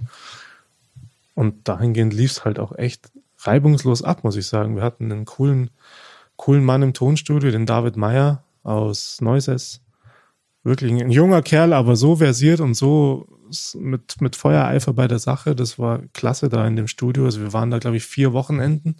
[1.33, 4.75] Und dahingehend lief es halt auch echt reibungslos ab, muss ich sagen.
[4.75, 5.71] Wir hatten einen coolen,
[6.39, 9.81] coolen Mann im Tonstudio, den David Meyer aus Neuses.
[10.63, 13.27] Wirklich ein junger Kerl, aber so versiert und so
[13.75, 15.53] mit, mit Feuereifer bei der Sache.
[15.53, 17.25] Das war klasse da in dem Studio.
[17.25, 18.95] Also wir waren da, glaube ich, vier Wochenenden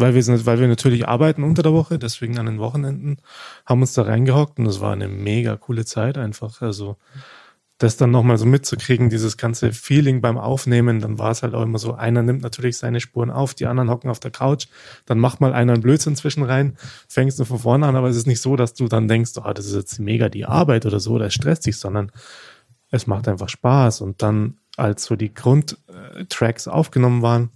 [0.00, 3.18] weil wir, sind, weil wir natürlich arbeiten unter der Woche, deswegen an den Wochenenden,
[3.66, 6.62] haben uns da reingehockt und es war eine mega coole Zeit einfach.
[6.62, 6.96] Also
[7.80, 11.62] das dann nochmal so mitzukriegen, dieses ganze Feeling beim Aufnehmen, dann war es halt auch
[11.62, 14.66] immer so, einer nimmt natürlich seine Spuren auf, die anderen hocken auf der Couch,
[15.06, 16.76] dann macht mal einer einen Blödsinn zwischen rein,
[17.08, 19.52] fängst du von vorne an, aber es ist nicht so, dass du dann denkst, oh,
[19.54, 22.12] das ist jetzt mega die Arbeit oder so, das stresst dich, sondern
[22.90, 27.48] es macht einfach Spaß und dann, als so die Grundtracks aufgenommen waren,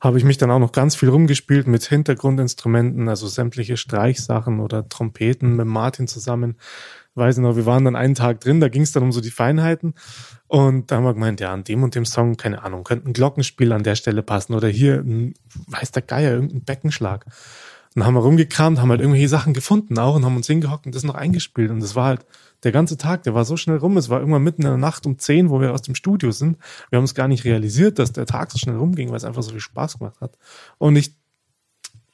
[0.00, 4.88] habe ich mich dann auch noch ganz viel rumgespielt mit Hintergrundinstrumenten, also sämtliche Streichsachen oder
[4.88, 6.56] Trompeten mit Martin zusammen.
[7.14, 9.30] Weiß noch, wir waren dann einen Tag drin, da ging es dann um so die
[9.30, 9.94] Feinheiten.
[10.46, 13.12] Und da haben wir gemeint, ja, an dem und dem Song, keine Ahnung, könnte ein
[13.12, 15.34] Glockenspiel an der Stelle passen oder hier, ein,
[15.66, 17.26] weiß der Geier, irgendein Beckenschlag.
[17.94, 20.86] Und dann haben wir rumgekramt, haben halt irgendwelche Sachen gefunden auch und haben uns hingehockt
[20.86, 21.70] und das noch eingespielt.
[21.70, 22.26] Und das war halt
[22.62, 23.98] der ganze Tag, der war so schnell rum.
[23.98, 26.56] Es war irgendwann mitten in der Nacht um zehn, wo wir aus dem Studio sind.
[26.88, 29.42] Wir haben es gar nicht realisiert, dass der Tag so schnell rumging, weil es einfach
[29.42, 30.38] so viel Spaß gemacht hat.
[30.78, 31.16] Und ich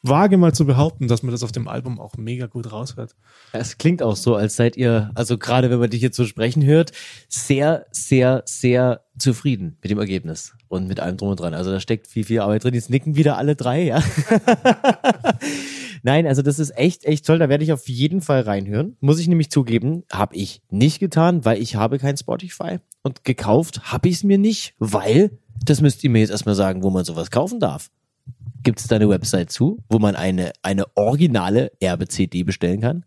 [0.02, 3.14] wage mal zu behaupten, dass man das auf dem Album auch mega gut raushört.
[3.52, 6.64] Es klingt auch so, als seid ihr, also gerade wenn man dich jetzt so sprechen
[6.64, 6.92] hört,
[7.28, 11.54] sehr, sehr, sehr zufrieden mit dem Ergebnis und mit allem drum und dran.
[11.54, 12.74] Also da steckt viel, viel Arbeit drin.
[12.74, 14.02] Jetzt nicken wieder alle drei, ja.
[16.02, 17.38] Nein, also das ist echt, echt toll.
[17.38, 18.96] Da werde ich auf jeden Fall reinhören.
[19.00, 22.78] Muss ich nämlich zugeben, habe ich nicht getan, weil ich habe kein Spotify.
[23.02, 26.82] Und gekauft habe ich es mir nicht, weil, das müsst ihr mir jetzt erstmal sagen,
[26.82, 27.90] wo man sowas kaufen darf.
[28.62, 33.04] Gibt es da eine Website zu, wo man eine, eine originale Erbe-CD bestellen kann?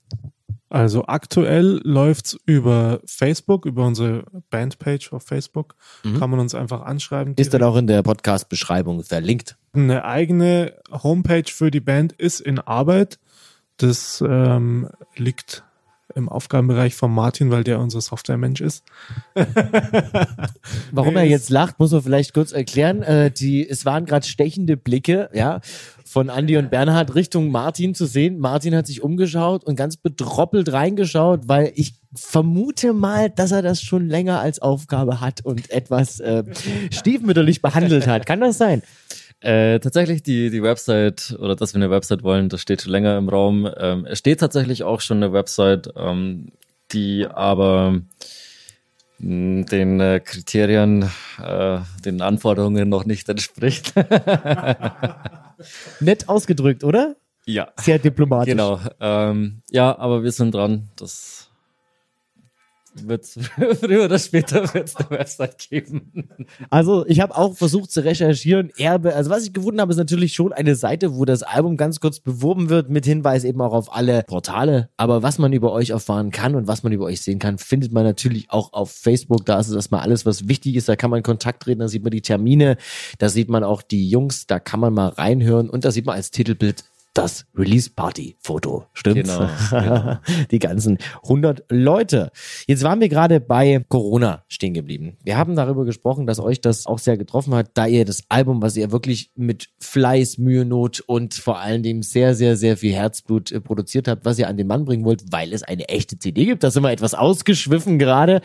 [0.71, 5.75] Also aktuell läuft's über Facebook, über unsere Bandpage auf Facebook.
[6.03, 6.17] Mhm.
[6.17, 7.33] Kann man uns einfach anschreiben.
[7.35, 9.57] Ist dann auch in der Podcast-Beschreibung verlinkt.
[9.73, 13.19] Eine eigene Homepage für die Band ist in Arbeit.
[13.75, 14.87] Das ähm,
[15.17, 15.65] liegt
[16.15, 18.83] im Aufgabenbereich von Martin, weil der unser Softwaremensch ist.
[20.91, 23.01] Warum er jetzt lacht, muss man vielleicht kurz erklären.
[23.03, 25.61] Äh, die, es waren gerade stechende Blicke, ja,
[26.11, 28.37] von Andy und Bernhard Richtung Martin zu sehen.
[28.39, 33.81] Martin hat sich umgeschaut und ganz bedroppelt reingeschaut, weil ich vermute mal, dass er das
[33.81, 36.43] schon länger als Aufgabe hat und etwas äh,
[36.91, 38.25] stiefmütterlich behandelt hat.
[38.25, 38.83] Kann das sein?
[39.41, 43.17] Äh, tatsächlich die, die Website oder dass wir eine Website wollen, das steht schon länger
[43.17, 43.67] im Raum.
[43.75, 46.51] Ähm, es steht tatsächlich auch schon eine Website, ähm,
[46.91, 48.01] die aber
[49.17, 51.09] mh, den äh, Kriterien,
[51.43, 53.93] äh, den Anforderungen noch nicht entspricht.
[55.99, 57.15] Nett ausgedrückt, oder?
[57.47, 57.69] Ja.
[57.77, 58.51] Sehr diplomatisch.
[58.51, 58.79] Genau.
[58.99, 60.89] Ähm, ja, aber wir sind dran.
[60.95, 61.49] Das
[62.93, 63.39] wird's
[63.79, 66.11] früher oder später wird es eine Website geben.
[66.69, 68.71] Also ich habe auch versucht zu recherchieren.
[68.77, 71.99] Erbe, also was ich gefunden habe, ist natürlich schon eine Seite, wo das Album ganz
[71.99, 74.89] kurz beworben wird, mit Hinweis eben auch auf alle Portale.
[74.97, 77.91] Aber was man über euch erfahren kann und was man über euch sehen kann, findet
[77.91, 79.45] man natürlich auch auf Facebook.
[79.45, 80.89] Da ist es erstmal alles, was wichtig ist.
[80.89, 82.77] Da kann man Kontakt treten, da sieht man die Termine,
[83.17, 86.15] da sieht man auch die Jungs, da kann man mal reinhören und da sieht man
[86.15, 86.83] als Titelbild
[87.13, 88.85] das Release-Party-Foto.
[88.93, 89.15] Stimmt?
[89.15, 90.17] Genau, genau.
[90.51, 92.31] Die ganzen 100 Leute.
[92.67, 95.17] Jetzt waren wir gerade bei Corona stehen geblieben.
[95.23, 98.61] Wir haben darüber gesprochen, dass euch das auch sehr getroffen hat, da ihr das Album,
[98.61, 102.93] was ihr wirklich mit Fleiß, Mühe, Not und vor allen Dingen sehr, sehr, sehr viel
[102.93, 106.17] Herzblut äh, produziert habt, was ihr an den Mann bringen wollt, weil es eine echte
[106.17, 106.63] CD gibt.
[106.63, 108.41] Da sind wir etwas ausgeschwiffen gerade.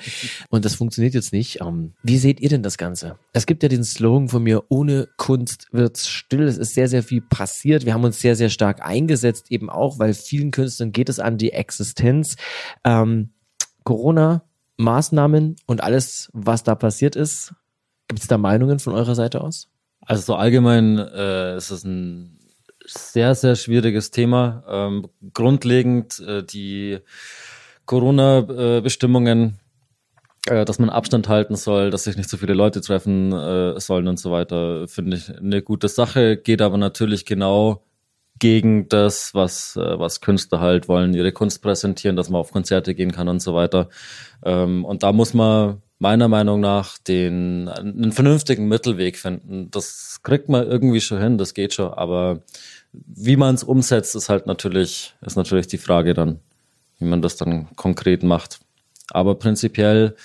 [0.51, 1.61] Und das funktioniert jetzt nicht.
[1.61, 3.17] Ähm, wie seht ihr denn das Ganze?
[3.33, 6.43] Es gibt ja den Slogan von mir, ohne Kunst wird's still.
[6.43, 7.85] Es ist sehr, sehr viel passiert.
[7.85, 11.39] Wir haben uns sehr, sehr stark eingesetzt, eben auch, weil vielen Künstlern geht es an
[11.39, 12.37] die Existenz.
[12.85, 13.31] Ähm,
[13.85, 14.43] Corona,
[14.79, 17.55] Maßnahmen und alles, was da passiert ist.
[18.09, 19.69] Gibt es da Meinungen von eurer Seite aus?
[20.01, 22.39] Also so allgemein äh, ist es ein
[22.85, 24.65] sehr, sehr schwieriges Thema.
[24.69, 26.99] Ähm, grundlegend äh, die
[27.87, 29.59] Corona-Bestimmungen,
[30.47, 34.09] äh, dass man Abstand halten soll, dass sich nicht so viele Leute treffen äh, sollen
[34.09, 36.37] und so weiter, finde ich eine gute Sache.
[36.37, 37.83] Geht aber natürlich genau
[38.39, 42.95] gegen das, was, äh, was Künstler halt wollen, ihre Kunst präsentieren, dass man auf Konzerte
[42.95, 43.89] gehen kann und so weiter.
[44.45, 49.71] Ähm, und da muss man meiner Meinung nach den einen vernünftigen Mittelweg finden.
[49.71, 52.43] Das kriegt man irgendwie schon hin, das geht schon, aber
[52.93, 56.41] wie man es umsetzt, ist halt natürlich, ist natürlich die Frage dann,
[56.99, 58.61] wie man das dann konkret macht.
[59.11, 60.17] Aber prinzipiell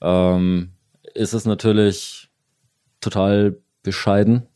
[0.00, 0.70] ähm,
[1.14, 2.28] ist es natürlich
[3.00, 4.46] total bescheiden,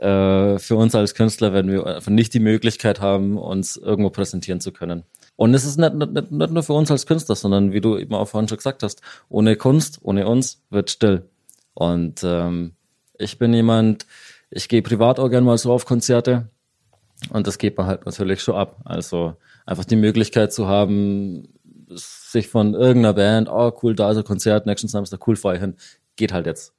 [0.00, 4.60] äh, für uns als Künstler, wenn wir einfach nicht die Möglichkeit haben, uns irgendwo präsentieren
[4.60, 5.04] zu können.
[5.36, 8.14] Und es ist nicht, nicht, nicht nur für uns als Künstler, sondern wie du eben
[8.14, 11.28] auch vorhin schon gesagt hast, ohne Kunst, ohne uns wird still.
[11.74, 12.72] Und ähm,
[13.18, 14.06] ich bin jemand,
[14.50, 16.48] ich gehe privat auch gerne mal so auf Konzerte
[17.28, 18.80] und das geht man halt natürlich schon ab.
[18.84, 19.36] Also
[19.66, 21.48] einfach die Möglichkeit zu haben,
[21.90, 25.76] sich von irgendeiner Band, oh cool, da ist ein Konzert, nächsten Samstag, cool, fahr hin,
[26.16, 26.72] geht halt jetzt.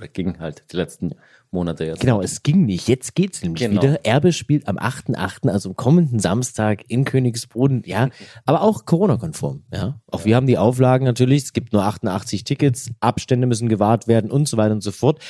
[0.00, 1.14] Oder ging halt die letzten
[1.50, 2.00] Monate jetzt.
[2.00, 2.88] Genau, es ging nicht.
[2.88, 3.82] Jetzt geht's nämlich Genau.
[3.82, 4.02] wieder.
[4.06, 8.08] Erbe spielt am 8.8., also am kommenden Samstag in Königsboden, ja,
[8.46, 10.00] aber auch Corona-konform, ja.
[10.10, 14.30] Auch wir haben die Auflagen natürlich, es gibt nur 88 Tickets, Abstände müssen gewahrt werden
[14.30, 15.20] und so weiter und so fort.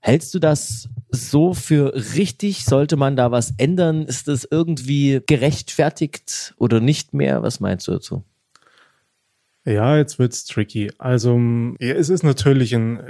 [0.00, 2.66] Hältst du das so für richtig?
[2.66, 4.02] Sollte man da was ändern?
[4.04, 7.42] Ist das irgendwie gerechtfertigt oder nicht mehr?
[7.42, 8.24] Was meinst du dazu?
[9.64, 10.90] Ja, jetzt wird's tricky.
[10.98, 11.38] Also
[11.78, 13.00] ja, es ist natürlich in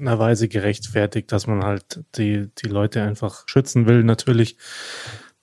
[0.00, 4.02] einer Weise gerechtfertigt, dass man halt die, die Leute einfach schützen will.
[4.02, 4.56] Natürlich,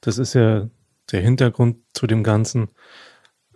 [0.02, 0.70] das ist ja
[1.12, 2.70] der Hintergrund zu dem Ganzen.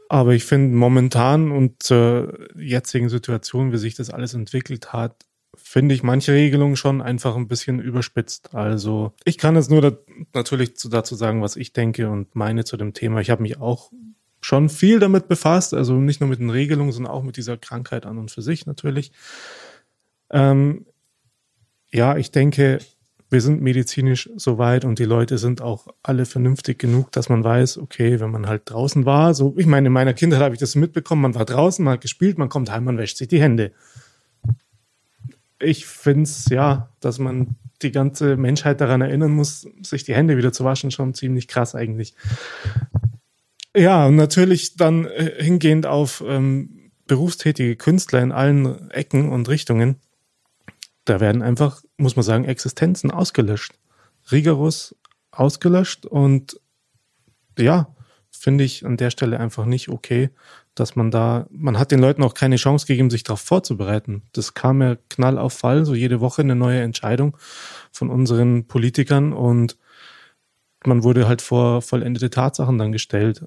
[0.08, 5.96] Aber ich finde momentan und zur jetzigen Situation, wie sich das alles entwickelt hat, finde
[5.96, 8.54] ich manche Regelungen schon einfach ein bisschen überspitzt.
[8.54, 9.92] Also ich kann jetzt nur da,
[10.34, 13.20] natürlich zu, dazu sagen, was ich denke und meine zu dem Thema.
[13.22, 13.92] Ich habe mich auch
[14.42, 18.06] schon viel damit befasst, also nicht nur mit den Regelungen, sondern auch mit dieser Krankheit
[18.06, 19.12] an und für sich natürlich.
[20.32, 20.86] Ähm,
[21.92, 22.80] ja, ich denke,
[23.30, 27.44] wir sind medizinisch so weit und die Leute sind auch alle vernünftig genug, dass man
[27.44, 30.60] weiß, okay, wenn man halt draußen war, so, ich meine, in meiner Kindheit habe ich
[30.60, 33.42] das mitbekommen, man war draußen, man hat gespielt, man kommt heim, man wäscht sich die
[33.42, 33.72] Hände.
[35.60, 40.36] Ich finde es, ja, dass man die ganze Menschheit daran erinnern muss, sich die Hände
[40.36, 42.16] wieder zu waschen, schon ziemlich krass eigentlich.
[43.76, 50.02] Ja, und natürlich dann äh, hingehend auf ähm, berufstätige Künstler in allen Ecken und Richtungen.
[51.06, 53.74] Da werden einfach, muss man sagen, Existenzen ausgelöscht.
[54.32, 54.96] Rigoros
[55.32, 56.60] ausgelöscht und
[57.58, 57.96] ja,
[58.30, 60.30] finde ich an der Stelle einfach nicht okay,
[60.76, 64.24] dass man da, man hat den Leuten auch keine Chance gegeben, sich darauf vorzubereiten.
[64.34, 67.38] Das kam ja knall auf Fall, so jede Woche eine neue Entscheidung
[67.92, 69.78] von unseren Politikern und
[70.86, 73.46] man wurde halt vor vollendete Tatsachen dann gestellt.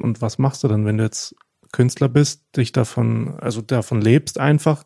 [0.00, 1.34] Und was machst du dann, wenn du jetzt
[1.72, 4.84] Künstler bist, dich davon, also davon lebst einfach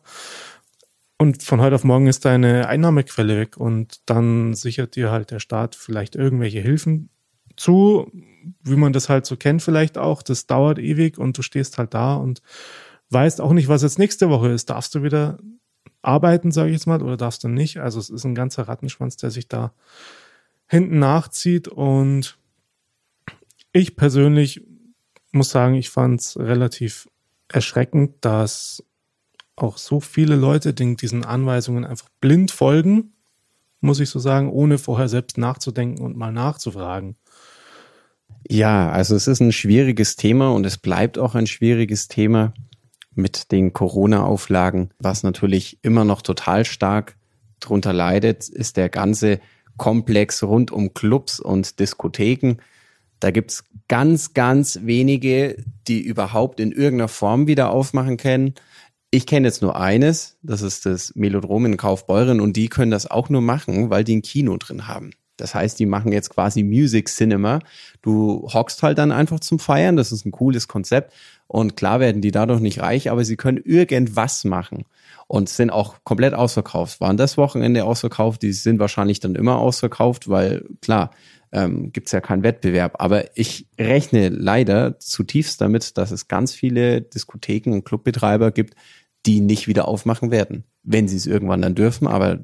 [1.23, 5.39] und von heute auf morgen ist deine Einnahmequelle weg und dann sichert dir halt der
[5.39, 7.09] Staat vielleicht irgendwelche Hilfen
[7.55, 8.11] zu,
[8.61, 10.21] wie man das halt so kennt vielleicht auch.
[10.21, 12.41] Das dauert ewig und du stehst halt da und
[13.09, 14.69] weißt auch nicht, was jetzt nächste Woche ist.
[14.69, 15.37] Darfst du wieder
[16.01, 17.77] arbeiten, sage ich jetzt mal, oder darfst du nicht?
[17.77, 19.73] Also es ist ein ganzer Rattenschwanz, der sich da
[20.67, 22.37] hinten nachzieht und
[23.71, 24.65] ich persönlich
[25.33, 27.09] muss sagen, ich fand es relativ
[27.47, 28.83] erschreckend, dass
[29.55, 33.13] auch so viele Leute den, diesen Anweisungen einfach blind folgen,
[33.81, 37.17] muss ich so sagen, ohne vorher selbst nachzudenken und mal nachzufragen.
[38.47, 42.53] Ja, also es ist ein schwieriges Thema und es bleibt auch ein schwieriges Thema
[43.15, 44.91] mit den Corona-Auflagen.
[44.99, 47.15] Was natürlich immer noch total stark
[47.59, 49.39] drunter leidet, ist der ganze
[49.77, 52.57] Komplex rund um Clubs und Diskotheken.
[53.23, 58.53] Da gibt's ganz, ganz wenige, die überhaupt in irgendeiner Form wieder aufmachen können.
[59.11, 63.09] Ich kenne jetzt nur eines, das ist das Melodrom in Kaufbeuren und die können das
[63.09, 65.11] auch nur machen, weil die ein Kino drin haben.
[65.37, 67.59] Das heißt, die machen jetzt quasi Music Cinema.
[68.01, 71.13] Du hockst halt dann einfach zum Feiern, das ist ein cooles Konzept
[71.47, 74.83] und klar werden die dadurch nicht reich, aber sie können irgendwas machen
[75.27, 76.99] und sind auch komplett ausverkauft.
[76.99, 81.11] Waren das Wochenende ausverkauft, die sind wahrscheinlich dann immer ausverkauft, weil klar,
[81.53, 82.95] ähm, gibt es ja keinen Wettbewerb.
[82.97, 88.75] Aber ich rechne leider zutiefst damit, dass es ganz viele Diskotheken und Clubbetreiber gibt,
[89.25, 92.39] die nicht wieder aufmachen werden, wenn sie es irgendwann dann dürfen, aber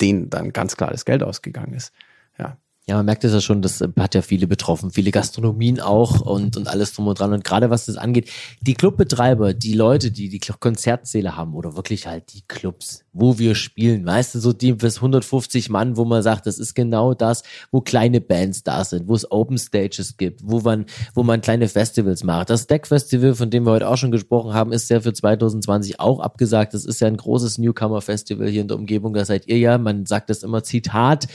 [0.00, 1.92] denen dann ganz klar das Geld ausgegangen ist.
[2.38, 2.56] Ja.
[2.88, 6.56] Ja, man merkt es ja schon, das hat ja viele betroffen, viele Gastronomien auch und,
[6.56, 7.32] und alles drum und dran.
[7.32, 8.28] Und gerade was das angeht,
[8.60, 13.54] die Clubbetreiber, die Leute, die die Konzertsäle haben oder wirklich halt die Clubs, wo wir
[13.54, 17.44] spielen, weißt du, so die bis 150 Mann, wo man sagt, das ist genau das,
[17.70, 21.68] wo kleine Bands da sind, wo es Open Stages gibt, wo man, wo man kleine
[21.68, 22.50] Festivals macht.
[22.50, 26.00] Das Deck Festival, von dem wir heute auch schon gesprochen haben, ist ja für 2020
[26.00, 26.74] auch abgesagt.
[26.74, 29.14] Das ist ja ein großes Newcomer Festival hier in der Umgebung.
[29.14, 31.28] Da seid ihr ja, man sagt das immer Zitat,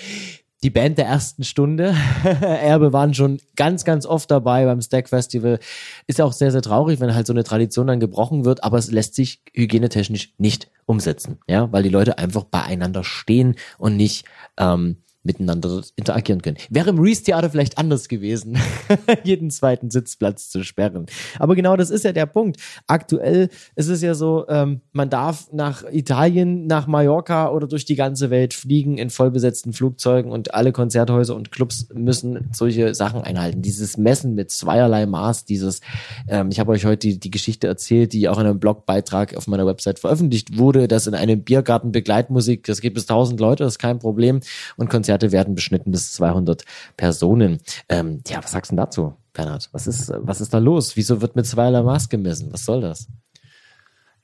[0.63, 1.95] die Band der ersten Stunde.
[2.23, 5.59] Erbe waren schon ganz, ganz oft dabei beim Stack Festival.
[6.07, 8.77] Ist ja auch sehr, sehr traurig, wenn halt so eine Tradition dann gebrochen wird, aber
[8.77, 14.25] es lässt sich hygienetechnisch nicht umsetzen, ja, weil die Leute einfach beieinander stehen und nicht
[14.57, 14.97] ähm,
[15.27, 16.57] miteinander interagieren können.
[16.69, 18.57] Wäre im Reese-Theater vielleicht anders gewesen,
[19.23, 21.05] jeden zweiten Sitzplatz zu sperren.
[21.37, 22.59] Aber genau das ist ja der Punkt.
[22.87, 27.95] Aktuell ist es ja so, ähm, man darf nach Italien, nach Mallorca oder durch die
[27.95, 33.61] ganze Welt fliegen in vollbesetzten Flugzeugen und alle Konzerthäuser und Clubs müssen solche Sachen einhalten.
[33.61, 35.81] Dieses Messen mit zweierlei Maß, dieses,
[36.27, 39.47] ähm, ich habe euch heute die, die Geschichte erzählt, die auch in einem Blogbeitrag auf
[39.47, 43.73] meiner Website veröffentlicht wurde, dass in einem Biergarten Begleitmusik, das geht bis 1000 Leute, das
[43.73, 44.39] ist kein Problem
[44.77, 46.63] und Konzerte werden beschnitten bis 200
[46.95, 47.59] Personen.
[47.89, 49.69] Ähm, ja, was sagst du dazu, Bernhard?
[49.71, 50.95] Was ist, was ist da los?
[50.95, 52.51] Wieso wird mit zweierlei Maß gemessen?
[52.51, 53.07] Was soll das?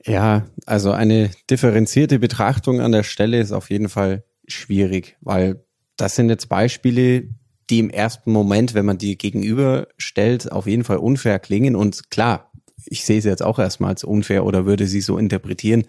[0.06, 5.64] Ja, also eine differenzierte Betrachtung an der Stelle ist auf jeden Fall schwierig, weil
[5.96, 7.28] das sind jetzt Beispiele,
[7.70, 11.76] die im ersten Moment, wenn man die gegenüberstellt, auf jeden Fall unfair klingen.
[11.76, 12.50] Und klar,
[12.84, 15.84] ich sehe sie jetzt auch erstmal als unfair oder würde sie so interpretieren.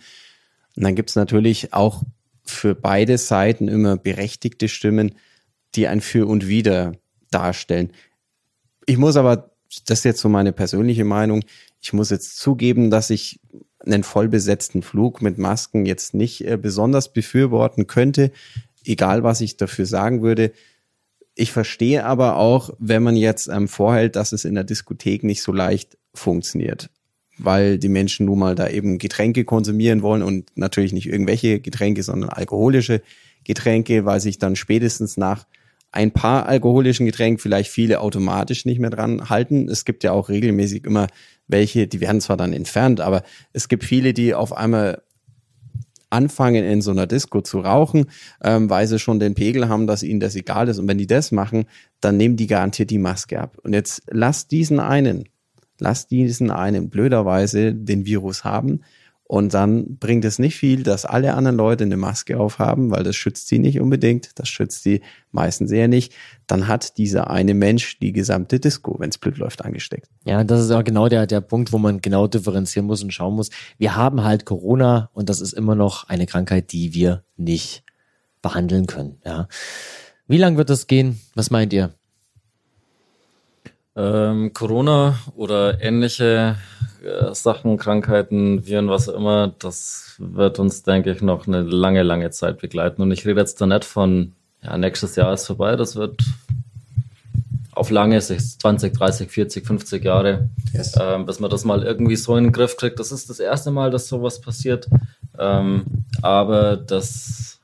[0.76, 2.03] Und dann gibt es natürlich auch
[2.46, 5.16] für beide Seiten immer berechtigte Stimmen,
[5.76, 6.93] die ein Für und Wider
[7.32, 7.91] darstellen.
[8.86, 9.52] Ich muss aber,
[9.86, 11.43] das ist jetzt so meine persönliche Meinung,
[11.82, 13.39] ich muss jetzt zugeben, dass ich
[13.80, 18.32] einen vollbesetzten Flug mit Masken jetzt nicht äh, besonders befürworten könnte,
[18.84, 20.52] egal was ich dafür sagen würde.
[21.36, 25.43] Ich verstehe aber auch, wenn man jetzt ähm, vorhält, dass es in der Diskothek nicht
[25.43, 26.89] so leicht funktioniert,
[27.38, 32.04] weil die Menschen nun mal da eben Getränke konsumieren wollen und natürlich nicht irgendwelche Getränke,
[32.04, 33.02] sondern alkoholische
[33.44, 35.46] Getränke, weil sich dann spätestens nach
[35.92, 39.70] ein paar alkoholischen Getränken vielleicht viele automatisch nicht mehr dran halten.
[39.70, 41.08] Es gibt ja auch regelmäßig immer
[41.48, 43.24] welche, die werden zwar dann entfernt, aber
[43.54, 45.02] es gibt viele, die auf einmal
[46.10, 48.06] anfangen in so einer Disco zu rauchen,
[48.44, 50.80] ähm, weil sie schon den Pegel haben, dass ihnen das egal ist.
[50.80, 51.66] Und wenn die das machen,
[52.00, 53.58] dann nehmen die garantiert die Maske ab.
[53.64, 55.26] Und jetzt lass diesen einen,
[55.80, 58.82] lass diesen einen blöderweise den Virus haben
[59.28, 63.15] und dann bringt es nicht viel, dass alle anderen Leute eine Maske aufhaben, weil das
[63.15, 65.01] schützt sie nicht unbedingt, das schützt sie
[65.32, 66.13] meistens eher nicht.
[66.45, 70.09] Dann hat dieser eine Mensch die gesamte Disco, wenn es blöd läuft, angesteckt.
[70.26, 73.36] Ja, das ist auch genau der, der Punkt, wo man genau differenzieren muss und schauen
[73.36, 73.49] muss.
[73.80, 77.84] Wir haben halt Corona und das ist immer noch eine Krankheit, die wir nicht
[78.43, 79.17] behandeln können.
[79.26, 79.47] Ja.
[80.28, 81.19] Wie lang wird das gehen?
[81.34, 81.95] Was meint ihr?
[83.98, 86.58] Ähm, Corona oder ähnliche
[87.04, 92.04] äh, Sachen, Krankheiten, Viren, was auch immer, das wird uns, denke ich, noch eine lange,
[92.04, 93.02] lange Zeit begleiten.
[93.02, 96.22] Und ich rede jetzt da nicht von, ja, nächstes Jahr ist vorbei, das wird
[97.72, 100.93] auf lange Sicht, 20, 30, 40, 50 Jahre, yes.
[101.00, 103.00] ähm, bis man das mal irgendwie so in den Griff kriegt.
[103.00, 104.88] Das ist das erste Mal, dass sowas passiert.
[105.38, 105.84] Ähm,
[106.22, 107.55] aber das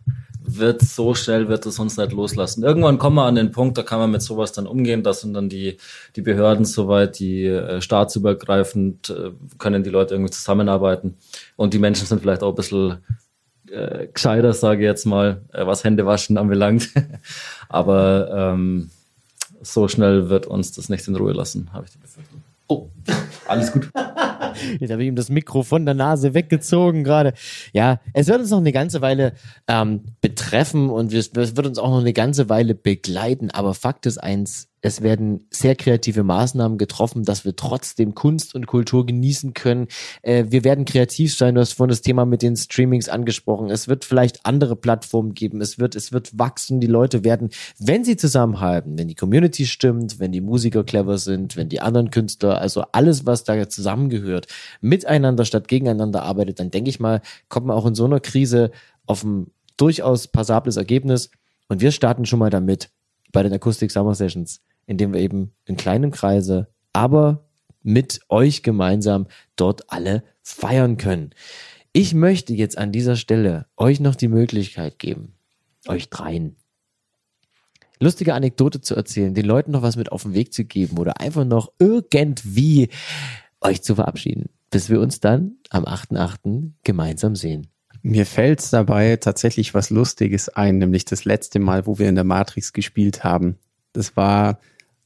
[0.57, 2.63] wird so schnell, wird es uns nicht loslassen.
[2.63, 5.33] Irgendwann kommen wir an den Punkt, da kann man mit sowas dann umgehen, da sind
[5.33, 5.77] dann die,
[6.15, 11.17] die Behörden soweit, die äh, staatsübergreifend, äh, können die Leute irgendwie zusammenarbeiten
[11.55, 12.97] und die Menschen sind vielleicht auch ein bisschen
[13.71, 16.89] äh, gescheiter, sage ich jetzt mal, äh, was Händewaschen anbelangt.
[17.69, 18.89] Aber ähm,
[19.61, 22.43] so schnell wird uns das nicht in Ruhe lassen, habe ich die Befürchtung.
[22.67, 22.89] Oh,
[23.47, 23.89] alles gut.
[24.79, 27.33] Jetzt habe ich ihm das Mikro von der Nase weggezogen gerade.
[27.73, 29.33] Ja, es wird uns noch eine ganze Weile
[29.67, 33.51] ähm, betreffen und es wird uns auch noch eine ganze Weile begleiten.
[33.51, 38.65] Aber Fakt ist eins, es werden sehr kreative Maßnahmen getroffen, dass wir trotzdem Kunst und
[38.65, 39.87] Kultur genießen können.
[40.23, 41.55] Äh, wir werden kreativ sein.
[41.55, 43.69] Du hast vorhin das Thema mit den Streamings angesprochen.
[43.69, 45.61] Es wird vielleicht andere Plattformen geben.
[45.61, 46.79] Es wird, es wird wachsen.
[46.79, 51.55] Die Leute werden, wenn sie zusammenhalten, wenn die Community stimmt, wenn die Musiker clever sind,
[51.55, 54.47] wenn die anderen Künstler, also alles, was da zusammengehört,
[54.81, 58.71] miteinander statt gegeneinander arbeitet, dann denke ich mal, kommt man auch in so einer Krise
[59.05, 61.29] auf ein durchaus passables Ergebnis.
[61.67, 62.89] Und wir starten schon mal damit
[63.31, 67.45] bei den Akustik Summer Sessions indem wir eben in kleinem Kreise, aber
[67.83, 71.31] mit euch gemeinsam dort alle feiern können.
[71.93, 75.33] Ich möchte jetzt an dieser Stelle euch noch die Möglichkeit geben,
[75.87, 76.55] euch dreien,
[78.01, 81.19] lustige Anekdote zu erzählen, den Leuten noch was mit auf den Weg zu geben oder
[81.19, 82.89] einfach noch irgendwie
[83.61, 86.71] euch zu verabschieden, bis wir uns dann am 8.8.
[86.83, 87.67] gemeinsam sehen.
[88.01, 92.23] Mir fällt dabei tatsächlich was Lustiges ein, nämlich das letzte Mal, wo wir in der
[92.23, 93.57] Matrix gespielt haben.
[93.93, 94.59] Das war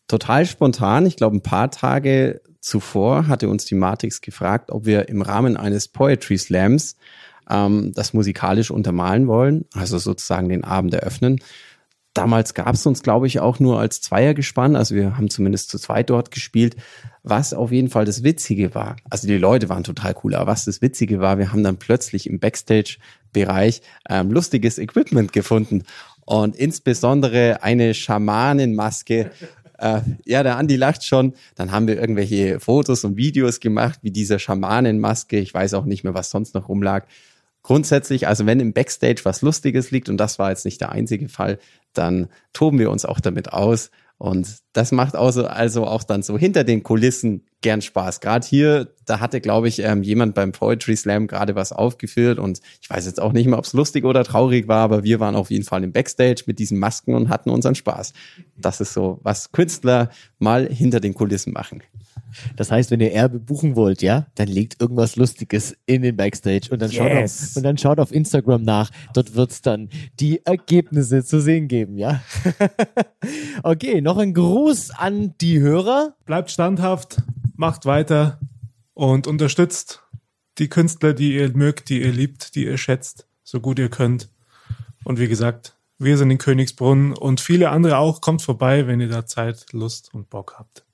[0.07, 1.05] total spontan.
[1.05, 5.57] Ich glaube, ein paar Tage zuvor hatte uns die Matrix gefragt, ob wir im Rahmen
[5.57, 6.97] eines Poetry Slams
[7.49, 11.39] ähm, das musikalisch untermalen wollen, also sozusagen den Abend eröffnen.
[12.15, 14.77] Damals gab es uns, glaube ich, auch nur als Zweiergespann.
[14.77, 16.77] Also wir haben zumindest zu zweit dort gespielt.
[17.23, 20.63] Was auf jeden Fall das Witzige war, also die Leute waren total cool, aber was
[20.65, 25.83] das Witzige war, wir haben dann plötzlich im Backstage-Bereich ähm, lustiges Equipment gefunden
[26.25, 29.31] und insbesondere eine Schamanenmaske
[29.77, 31.33] äh, ja, der Andi lacht schon.
[31.55, 35.37] Dann haben wir irgendwelche Fotos und Videos gemacht, wie dieser Schamanenmaske.
[35.37, 37.05] Ich weiß auch nicht mehr, was sonst noch rumlag.
[37.63, 41.29] grundsätzlich, also wenn im Backstage was Lustiges liegt, und das war jetzt nicht der einzige
[41.29, 41.57] Fall,
[41.93, 43.89] dann toben wir uns auch damit aus.
[44.17, 48.21] Und das macht also, also auch dann so hinter den Kulissen gern Spaß.
[48.21, 52.61] Gerade hier, da hatte, glaube ich, ähm, jemand beim Poetry Slam gerade was aufgeführt und
[52.81, 55.35] ich weiß jetzt auch nicht mehr, ob es lustig oder traurig war, aber wir waren
[55.35, 58.13] auf jeden Fall im Backstage mit diesen Masken und hatten unseren Spaß.
[58.55, 60.09] Das ist so, was Künstler
[60.39, 61.81] mal hinter den Kulissen machen.
[62.55, 66.67] Das heißt, wenn ihr Erbe buchen wollt, ja, dann legt irgendwas Lustiges in den Backstage
[66.71, 66.97] und dann, yes.
[66.97, 68.89] schaut, auf, und dann schaut auf Instagram nach.
[69.13, 72.21] Dort wird's dann die Ergebnisse zu sehen geben, ja.
[73.63, 76.15] okay, noch ein Gruß an die Hörer.
[76.25, 77.17] Bleibt standhaft,
[77.55, 78.39] macht weiter
[78.93, 80.03] und unterstützt
[80.57, 84.29] die Künstler, die ihr mögt, die ihr liebt, die ihr schätzt, so gut ihr könnt.
[85.03, 88.19] Und wie gesagt, wir sind in Königsbrunn und viele andere auch.
[88.19, 90.85] Kommt vorbei, wenn ihr da Zeit, Lust und Bock habt.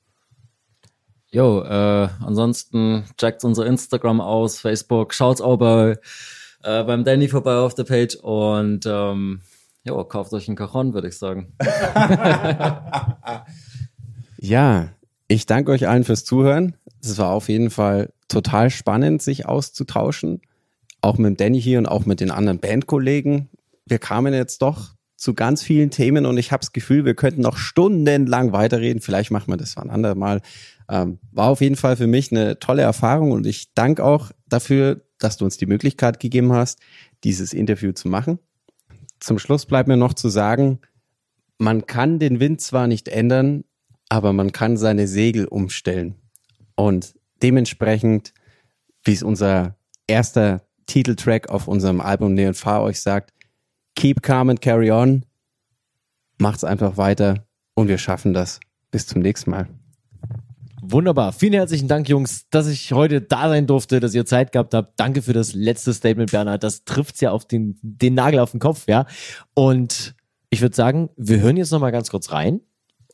[1.34, 5.98] Jo, äh, ansonsten checkt unser Instagram aus, Facebook, schaut's auch bei,
[6.62, 9.40] äh, beim Danny vorbei auf der Page und ähm,
[9.86, 11.54] jo, kauft euch einen Cajon, würde ich sagen.
[14.40, 14.90] ja,
[15.30, 16.76] ich danke euch allen fürs Zuhören.
[17.02, 20.42] Es war auf jeden Fall total spannend, sich auszutauschen.
[21.00, 23.50] Auch mit Danny hier und auch mit den anderen Bandkollegen.
[23.86, 27.42] Wir kamen jetzt doch zu ganz vielen Themen und ich habe das Gefühl, wir könnten
[27.42, 29.02] noch stundenlang weiterreden.
[29.02, 30.42] Vielleicht machen wir das ein andermal.
[30.92, 35.02] Ähm, war auf jeden Fall für mich eine tolle Erfahrung und ich danke auch dafür,
[35.20, 36.80] dass du uns die Möglichkeit gegeben hast,
[37.24, 38.40] dieses Interview zu machen.
[39.22, 40.80] Zum Schluss bleibt mir noch zu sagen,
[41.58, 43.64] man kann den Wind zwar nicht ändern,
[44.10, 46.16] aber man kann seine Segel umstellen.
[46.76, 48.34] Und dementsprechend,
[49.06, 49.78] wie es unser
[50.08, 53.32] erster Titeltrack auf unserem Album Neon Fahr euch sagt,
[53.96, 55.26] keep calm and carry on,
[56.38, 58.60] macht's einfach weiter und wir schaffen das.
[58.90, 59.70] Bis zum nächsten Mal.
[60.84, 61.32] Wunderbar.
[61.32, 65.00] Vielen herzlichen Dank, Jungs, dass ich heute da sein durfte, dass ihr Zeit gehabt habt.
[65.00, 66.64] Danke für das letzte Statement, Bernhard.
[66.64, 69.06] Das trifft's ja auf den, den Nagel auf den Kopf, ja.
[69.54, 70.16] Und
[70.50, 72.62] ich würde sagen, wir hören jetzt nochmal ganz kurz rein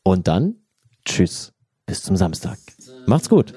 [0.04, 0.56] und dann
[1.04, 1.54] tschüss.
[1.86, 2.58] Bis zum Samstag.
[3.06, 3.54] Macht's gut.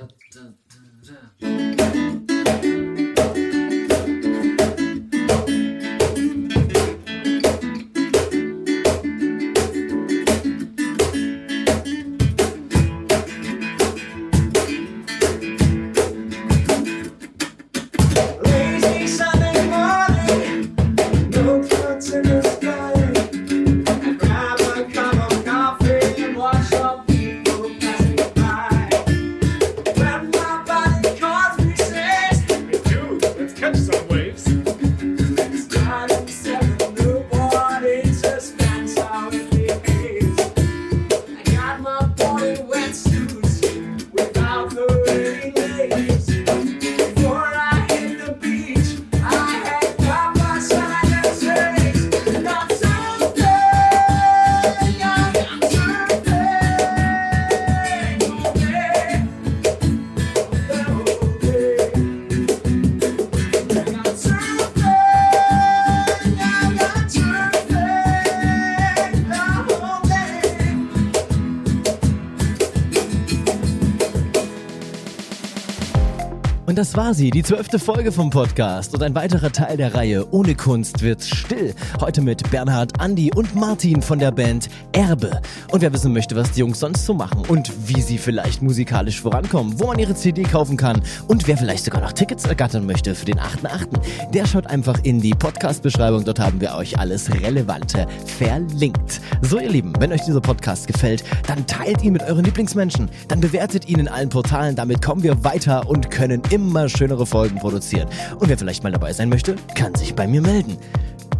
[76.80, 80.54] Das war sie, die zwölfte Folge vom Podcast und ein weiterer Teil der Reihe Ohne
[80.54, 81.74] Kunst wird still.
[82.00, 85.42] Heute mit Bernhard, Andi und Martin von der Band Erbe.
[85.70, 89.20] Und wer wissen möchte, was die Jungs sonst so machen und wie sie vielleicht musikalisch
[89.20, 93.14] vorankommen, wo man ihre CD kaufen kann und wer vielleicht sogar noch Tickets ergattern möchte
[93.14, 96.24] für den 8.8., der schaut einfach in die Podcast-Beschreibung.
[96.24, 98.06] Dort haben wir euch alles Relevante
[98.38, 99.20] verlinkt.
[99.42, 103.40] So ihr Lieben, wenn euch dieser Podcast gefällt, dann teilt ihn mit euren Lieblingsmenschen, dann
[103.40, 104.76] bewertet ihn in allen Portalen.
[104.76, 108.08] Damit kommen wir weiter und können immer schönere Folgen produzieren.
[108.38, 110.76] Und wer vielleicht mal dabei sein möchte, kann sich bei mir melden.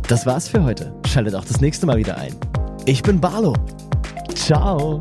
[0.08, 0.92] Das war's für heute.
[1.06, 2.34] Schaltet auch das nächste Mal wieder ein.
[2.86, 3.54] Ich bin Barlo.
[4.34, 5.00] Ciao.